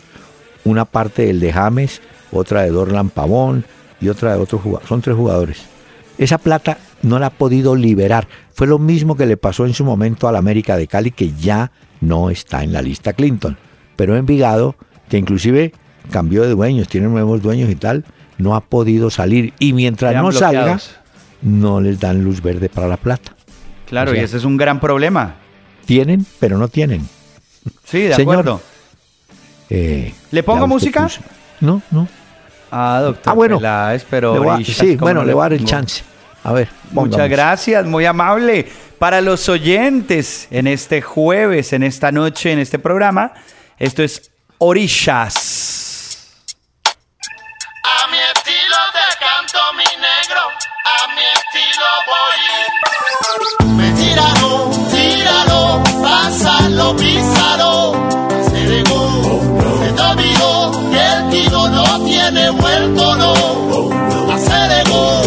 [0.65, 2.01] una parte del de James,
[2.33, 3.65] otra de Dorlan Pavón
[4.01, 4.89] y otra de otro jugador.
[4.89, 5.63] Son tres jugadores.
[6.17, 8.27] Esa plata no la ha podido liberar.
[8.55, 11.71] Fue lo mismo que le pasó en su momento al América de Cali, que ya
[12.01, 13.57] no está en la lista Clinton.
[13.97, 14.77] Pero Envigado,
[15.09, 15.73] que inclusive
[16.11, 18.05] cambió de dueños, tiene nuevos dueños y tal,
[18.39, 19.53] no ha podido salir.
[19.59, 20.97] Y mientras no salga, bloqueados.
[21.43, 23.35] no les dan luz verde para la plata.
[23.89, 25.37] Claro, o sea- y ese es un gran problema.
[25.87, 27.07] Tienen, pero no tienen.
[27.85, 28.61] Sí, de Señor, acuerdo.
[29.70, 31.05] Eh, ¿Le pongo música?
[31.05, 31.20] puso-
[31.61, 32.09] No, no.
[32.70, 33.57] Ah, doctor Ah, bueno.
[33.59, 34.35] Peláez, pero...
[34.35, 36.03] Le voy a- Ishas, sí, ¿cómo bueno, no le voy a dar el chance.
[36.43, 36.68] A ver.
[36.91, 38.66] Muchas gracias, muy amable.
[38.99, 43.32] Para los oyentes, en este jueves, en esta noche, en este programa,
[43.78, 45.84] esto es Orillas.
[56.75, 57.93] Pásalo, písalo.
[58.51, 59.41] Se dejó,
[59.81, 63.33] se te olvidó que el tiro no tiene vuelto, no.
[64.33, 65.22] Aceleró,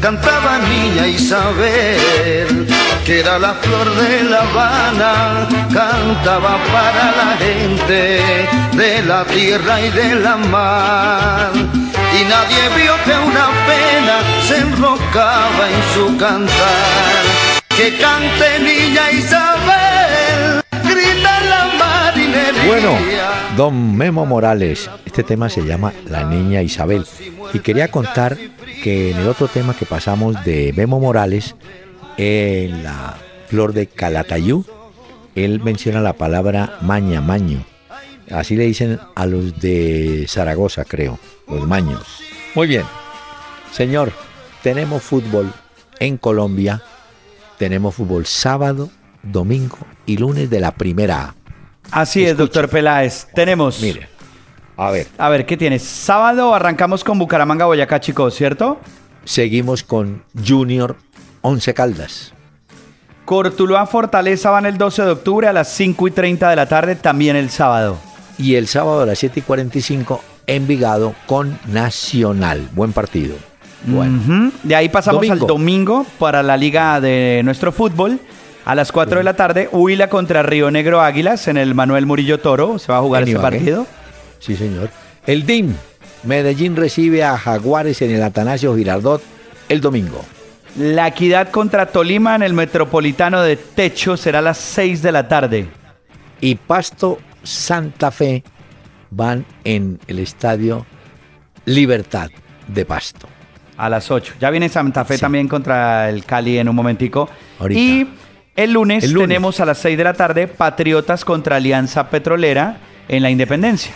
[0.00, 2.68] Cantaba niña Isabel
[3.04, 5.48] que era la flor de La Habana.
[5.74, 8.20] Cantaba para la gente
[8.72, 11.50] de la tierra y de la mar.
[11.54, 17.22] Y nadie vio que una pena se enrocaba en su cantar.
[17.68, 19.81] Que cante niña Isabel
[22.66, 22.96] Bueno,
[23.56, 27.04] don Memo Morales, este tema se llama La Niña Isabel.
[27.52, 28.38] Y quería contar
[28.82, 31.54] que en el otro tema que pasamos de Memo Morales,
[32.16, 33.16] en la
[33.48, 34.64] flor de Calatayú,
[35.34, 37.64] él menciona la palabra maña, maño.
[38.30, 41.18] Así le dicen a los de Zaragoza, creo,
[41.48, 42.02] los maños.
[42.54, 42.84] Muy bien.
[43.72, 44.12] Señor,
[44.62, 45.52] tenemos fútbol
[45.98, 46.82] en Colombia.
[47.58, 48.90] Tenemos fútbol sábado,
[49.22, 51.34] domingo y lunes de la primera.
[51.92, 53.26] Así es, doctor Peláez.
[53.34, 53.80] Tenemos.
[53.80, 54.08] Mire,
[54.76, 55.82] a ver, A ver, ¿qué tienes?
[55.82, 58.80] Sábado arrancamos con Bucaramanga, Boyacá, chicos, ¿cierto?
[59.24, 60.96] seguimos con Junior
[61.42, 62.32] Once Caldas.
[63.24, 66.96] Cortuluá Fortaleza van el 12 de octubre a las 5 y 30 de la tarde,
[66.96, 67.96] también el sábado.
[68.36, 72.68] Y el sábado a las 7 y 45, Envigado con Nacional.
[72.72, 73.36] Buen partido.
[73.86, 74.50] Bueno.
[74.64, 75.44] De ahí pasamos Domingo.
[75.44, 78.18] al domingo para la liga de nuestro fútbol.
[78.64, 82.38] A las 4 de la tarde, Huila contra Río Negro Águilas en el Manuel Murillo
[82.38, 82.78] Toro.
[82.78, 83.56] Se va a jugar ese Ibagué.
[83.58, 83.86] partido.
[84.38, 84.90] sí, señor.
[85.26, 85.74] El DIM.
[86.24, 89.20] Medellín recibe a Jaguares en el Atanasio Girardot
[89.68, 90.24] el domingo.
[90.78, 95.26] La Equidad contra Tolima en el Metropolitano de Techo será a las 6 de la
[95.26, 95.66] tarde.
[96.40, 98.44] Y Pasto Santa Fe
[99.10, 100.86] van en el estadio
[101.64, 102.30] Libertad
[102.68, 103.26] de Pasto.
[103.76, 104.34] A las 8.
[104.40, 105.20] Ya viene Santa Fe Sí.
[105.20, 107.28] también contra el Cali en un momentico.
[107.58, 107.80] Ahorita.
[107.80, 108.08] Y
[108.56, 109.28] el lunes, El lunes.
[109.28, 112.78] tenemos a las 6 de la tarde Patriotas contra Alianza Petrolera
[113.08, 113.92] en la Independencia.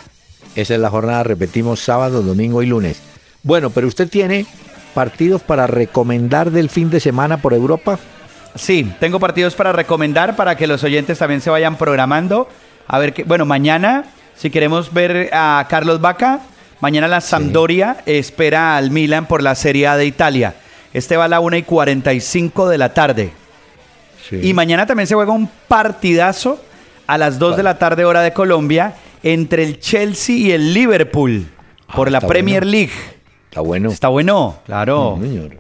[0.55, 3.01] Esa es la jornada, repetimos, sábado, domingo y lunes.
[3.43, 4.47] Bueno, pero usted tiene
[4.95, 7.99] partidos para recomendar del fin de semana por Europa.
[8.55, 12.49] Sí, tengo partidos para recomendar para que los oyentes también se vayan programando.
[12.89, 13.25] A ver qué.
[13.25, 14.05] Bueno, mañana,
[14.35, 16.41] si queremos ver a Carlos Vaca,
[16.81, 20.55] mañana la Sampdoria espera al Milan por la Serie A de Italia.
[20.95, 23.33] Este va a la 1 y 45 de la tarde.
[24.33, 26.61] Y mañana también se juega un partidazo
[27.07, 31.47] a las 2 de la tarde, hora de Colombia, entre el Chelsea y el Liverpool
[31.95, 32.71] por Ah, la está Premier bueno.
[32.73, 32.93] League.
[33.51, 33.91] Está bueno.
[33.91, 35.19] Está bueno, claro.
[35.21, 35.59] Señor.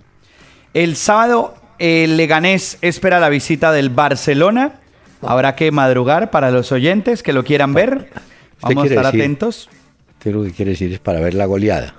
[0.74, 4.80] El sábado, el Leganés espera la visita del Barcelona.
[5.22, 8.10] Habrá que madrugar para los oyentes que lo quieran ver.
[8.60, 9.68] Vamos a estar decir- atentos.
[10.18, 11.94] Usted lo que quiere decir es para ver la goleada.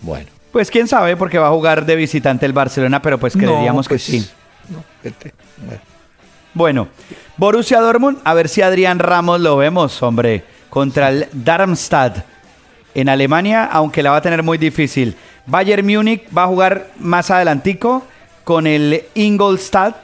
[0.00, 0.26] Bueno.
[0.52, 4.04] Pues quién sabe, porque va a jugar de visitante el Barcelona, pero pues creeríamos pues,
[4.04, 4.28] que sí.
[4.68, 5.32] No, vete.
[5.66, 5.80] Bueno.
[6.54, 6.88] Bueno,
[7.38, 12.24] Borussia Dortmund, a ver si Adrián Ramos lo vemos, hombre, contra el Darmstadt
[12.94, 15.16] en Alemania, aunque la va a tener muy difícil.
[15.46, 18.04] Bayern Múnich va a jugar más adelantico
[18.44, 19.96] con el Ingolstadt.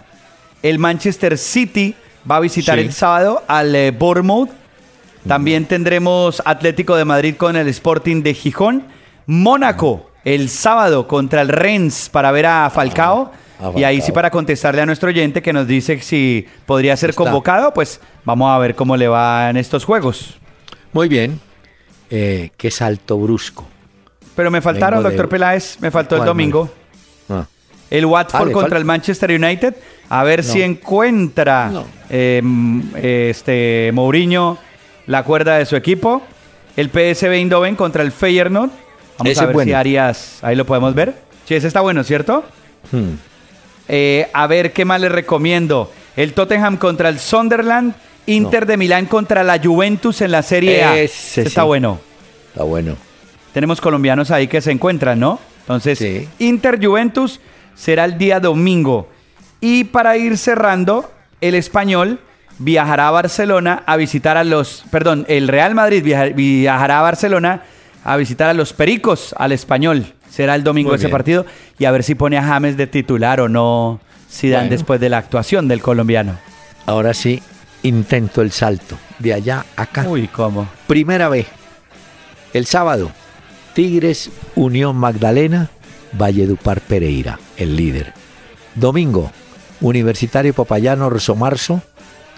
[0.62, 1.94] El Manchester City
[2.28, 2.84] va a visitar Sí.
[2.86, 4.50] el sábado al eh, Bournemouth.
[5.26, 8.84] También tendremos Atlético de Madrid con el Sporting de Gijón.
[9.26, 13.30] Mónaco el sábado contra el Rennes para ver a Falcao.
[13.76, 17.24] Y ahí sí para contestarle a nuestro oyente que nos dice si podría ser Está.
[17.24, 20.38] convocado, pues vamos a ver cómo le va en estos juegos.
[20.92, 21.40] Muy bien.
[22.11, 23.66] Eh, qué salto brusco.
[24.36, 26.70] Pero me faltaron, Vengo de- doctor Peláez, me faltó el ¿Cuál, domingo.
[27.28, 27.44] Ah,
[27.90, 29.74] El Watford Ah, contra el Manchester United.
[30.09, 30.52] A ver No.
[30.52, 31.84] si encuentra No.
[32.09, 32.40] eh,
[33.30, 34.56] este Mourinho
[35.06, 36.22] la cuerda de su equipo.
[36.76, 38.70] El PSV Eindhoven contra el Feyenoord.
[39.18, 39.68] Vamos Ese a ver bueno.
[39.70, 41.14] si Arias, ahí lo podemos ver.
[41.44, 42.44] Sí, ese está bueno, ¿cierto?
[42.92, 43.14] hmm.
[43.89, 45.91] Eh, a ver qué más les recomiendo.
[46.16, 47.95] El Tottenham contra el Sunderland.
[48.26, 50.99] Inter de Milán contra la Juventus en la Serie A.
[50.99, 51.66] Ese está sí.
[51.66, 51.99] bueno.
[52.49, 52.97] Está bueno.
[53.55, 55.41] Tenemos colombianos ahí que se encuentran, ¿no?
[55.61, 56.28] Entonces, Sí.
[56.39, 57.41] Inter Juventus
[57.74, 59.09] será el día domingo.
[59.61, 61.11] Y para ir cerrando,
[61.41, 62.20] el español
[62.59, 67.62] viajará a Barcelona a visitar a los, perdón, el Real Madrid viajará a Barcelona
[68.05, 70.07] a visitar a los Pericos, al español.
[70.39, 71.47] Será el domingo ese partido
[71.80, 75.09] y a ver si pone a James de titular o no si dan después de
[75.09, 76.39] la actuación del colombiano.
[76.86, 77.43] Ahora sí,
[77.82, 80.09] intento el salto de allá a acá.
[80.09, 80.68] Uy, ¿cómo?
[80.86, 81.49] Primera vez,
[82.53, 83.11] el sábado,
[83.74, 85.70] Tigres, Unión Magdalena,
[86.12, 88.14] Valledupar Pereira, el líder.
[88.76, 89.32] Domingo,
[89.80, 91.82] Universitario Popayano Marzo,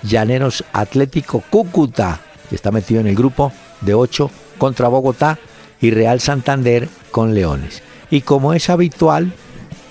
[0.05, 5.39] Llaneros Atlético Cúcuta, que está metido en el grupo de 8 contra Bogotá,
[5.83, 7.83] y Real Santander con Leones.
[8.11, 9.33] Y como es habitual,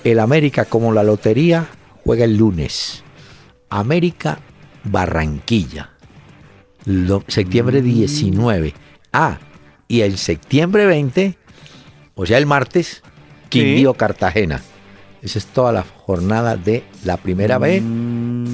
[0.04, 1.68] el América, como la lotería,
[2.04, 3.04] juega el lunes.
[3.70, 4.40] América
[4.84, 5.92] Barranquilla.
[7.28, 8.74] septiembre 19.
[9.14, 9.38] Ah,
[9.88, 11.38] y el septiembre 20,
[12.16, 13.02] o sea, el martes,
[13.50, 14.62] Quindío Cartagena.
[15.22, 17.84] Esa es toda la jornada de la primera vez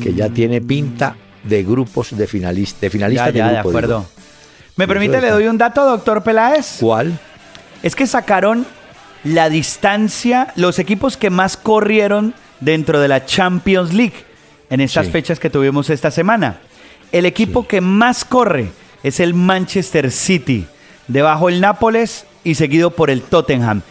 [0.02, 4.06] que ya tiene pinta de grupos de, finalistas de finalistas ya, de, acuerdo.
[4.76, 6.78] ¿Me permite, le doy un dato, doctor Peláez?
[6.80, 7.20] ¿Cuál?
[7.84, 8.66] Es que sacaron
[9.26, 14.24] la distancia, los equipos que más corrieron dentro de la Champions League
[14.70, 16.60] en estas fechas que tuvimos esta semana.
[17.12, 18.72] El equipo que más corre
[19.04, 20.66] es el Manchester City,
[21.08, 23.82] debajo el Nápoles y seguido por el Tottenham.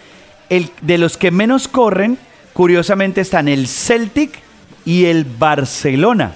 [0.49, 2.17] El, de los que menos corren,
[2.53, 4.39] curiosamente están el Celtic
[4.85, 6.35] y el Barcelona.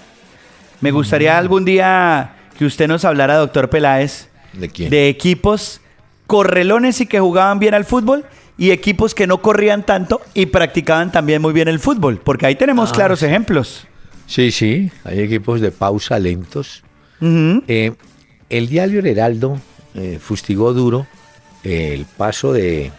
[0.81, 1.39] Me gustaría mm.
[1.39, 5.81] algún día que usted nos hablara, doctor Peláez, ¿De, equipos
[6.27, 8.25] correlones y que jugaban bien al fútbol
[8.59, 12.57] y equipos que no corrían tanto y practicaban también muy bien el fútbol, porque ahí
[12.57, 13.87] tenemos ah, claros ejemplos.
[14.27, 16.83] Sí, sí, hay equipos de pausa lentos.
[17.21, 17.95] Eh,
[18.51, 19.59] el diario Heraldo
[19.95, 21.07] eh, fustigó duro
[21.65, 22.93] el paso de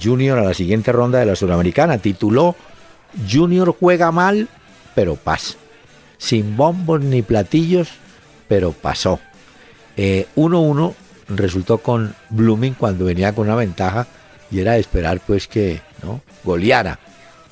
[0.00, 1.98] Junior a la siguiente ronda de la Sudamericana.
[1.98, 2.54] Tituló
[3.30, 4.48] Junior juega mal,
[4.94, 5.56] pero pasa.
[6.18, 7.88] Sin bombos ni platillos,
[8.48, 9.20] pero pasó.
[9.96, 10.94] 1-1 eh,
[11.28, 14.06] resultó con Blooming cuando venía con una ventaja
[14.50, 16.98] y era de esperar pues que no goleara.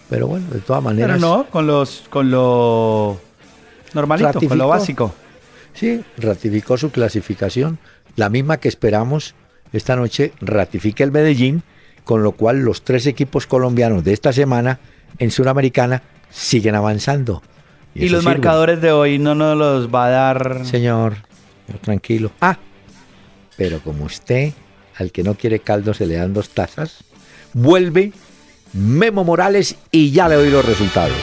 [0.09, 1.19] Pero bueno, de todas maneras.
[1.19, 3.21] Pero no, con los con lo
[3.95, 5.15] normalito, con lo básico.
[5.75, 7.79] Sí, ratificó su clasificación,
[8.17, 9.35] la misma que esperamos
[9.73, 11.63] esta noche ratifica el Medellín,
[12.05, 14.81] con lo cual los tres equipos colombianos de esta semana
[15.19, 17.43] en Sudamericana siguen avanzando.
[17.95, 20.65] Y, los marcadores de hoy no nos los va a dar.
[20.65, 21.17] Señor,
[21.83, 22.31] tranquilo.
[22.41, 22.59] Ah,
[23.57, 24.53] pero como usted,
[24.99, 26.99] al que no quiere caldo se le dan dos tazas,
[27.55, 28.13] vuelve
[28.73, 31.17] Memo Morales y ya le doy los resultados.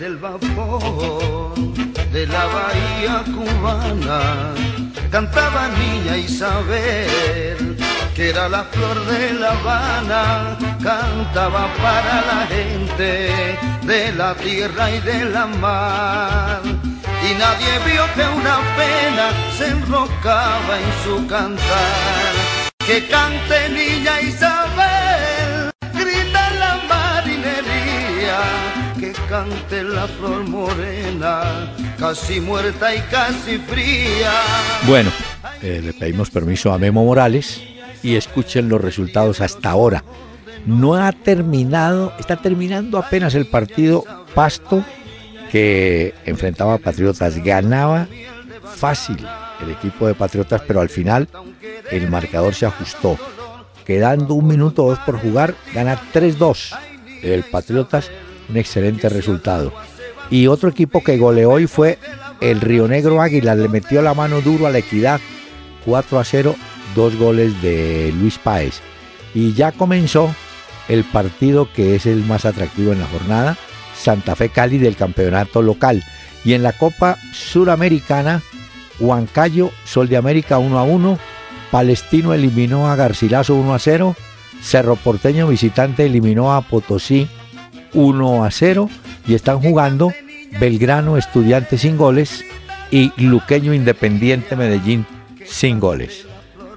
[0.00, 1.54] Del vapor
[2.12, 4.54] de la bahía cubana
[5.10, 7.76] cantaba niña Isabel
[8.16, 15.00] que era la flor de La Habana, cantaba para la gente de la tierra y
[15.00, 16.62] de la mar.
[16.64, 19.26] Y nadie vio que una pena
[19.58, 22.32] se enrocaba en su cantar.
[22.86, 24.95] Que cante niña Isabel,
[29.44, 34.32] la flor morena, casi muerta y casi fría.
[34.86, 35.10] Bueno,
[35.62, 37.62] eh, le pedimos permiso a Memo Morales
[38.02, 40.02] y escuchen los resultados hasta ahora.
[40.64, 44.82] No ha terminado, está terminando apenas el partido Pasto
[45.52, 47.36] que enfrentaba a Patriotas.
[47.36, 48.08] Ganaba
[48.74, 49.18] fácil
[49.60, 51.28] el equipo de Patriotas, pero al final
[51.90, 53.18] el marcador se ajustó.
[53.84, 56.74] Quedando un minuto o dos por jugar, gana 3-2
[57.22, 58.10] el Patriotas
[58.48, 59.72] un excelente resultado.
[60.30, 61.98] Y otro equipo que goleó hoy fue
[62.40, 65.20] el Río Negro Águila, le metió la mano duro a la equidad,
[65.84, 66.54] 4 a 0,
[66.94, 68.80] dos goles de Luis Páez.
[69.34, 70.34] Y ya comenzó
[70.88, 73.56] el partido que es el más atractivo en la jornada,
[73.96, 76.02] Santa Fe Cali del campeonato local.
[76.44, 78.42] Y en la Copa Suramericana,
[78.98, 81.18] Huancayo, Sol de América 1 a 1,
[81.70, 84.16] Palestino eliminó a Garcilaso 1 a 0,
[84.62, 87.28] Cerro Porteño visitante eliminó a Potosí
[87.96, 88.88] 1 a 0
[89.26, 90.12] y están jugando
[90.60, 92.44] Belgrano Estudiante sin goles
[92.90, 95.06] y Luqueño Independiente Medellín
[95.44, 96.26] sin goles.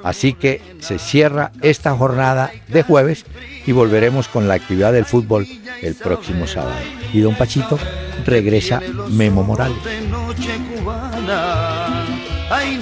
[0.03, 3.25] Así que se cierra esta jornada de jueves
[3.65, 5.45] y volveremos con la actividad del fútbol
[5.81, 6.77] el próximo sábado.
[7.13, 7.77] Y don Pachito
[8.25, 9.77] regresa Memo Morales.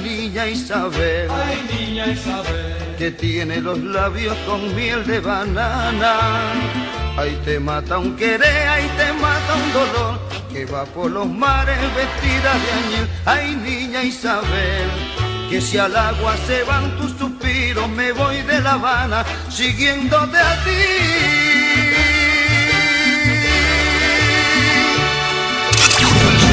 [0.04, 7.07] niña Isabel, ay niña Isabel, que tiene los labios con miel de banana.
[7.18, 10.20] Ahí te mata un querer, ahí te mata un dolor,
[10.54, 13.10] que va por los mares vestida de añil.
[13.26, 14.88] Ay niña Isabel,
[15.50, 20.64] que si al agua se van tus suspiros, me voy de La Habana siguiéndote a
[20.64, 22.27] ti.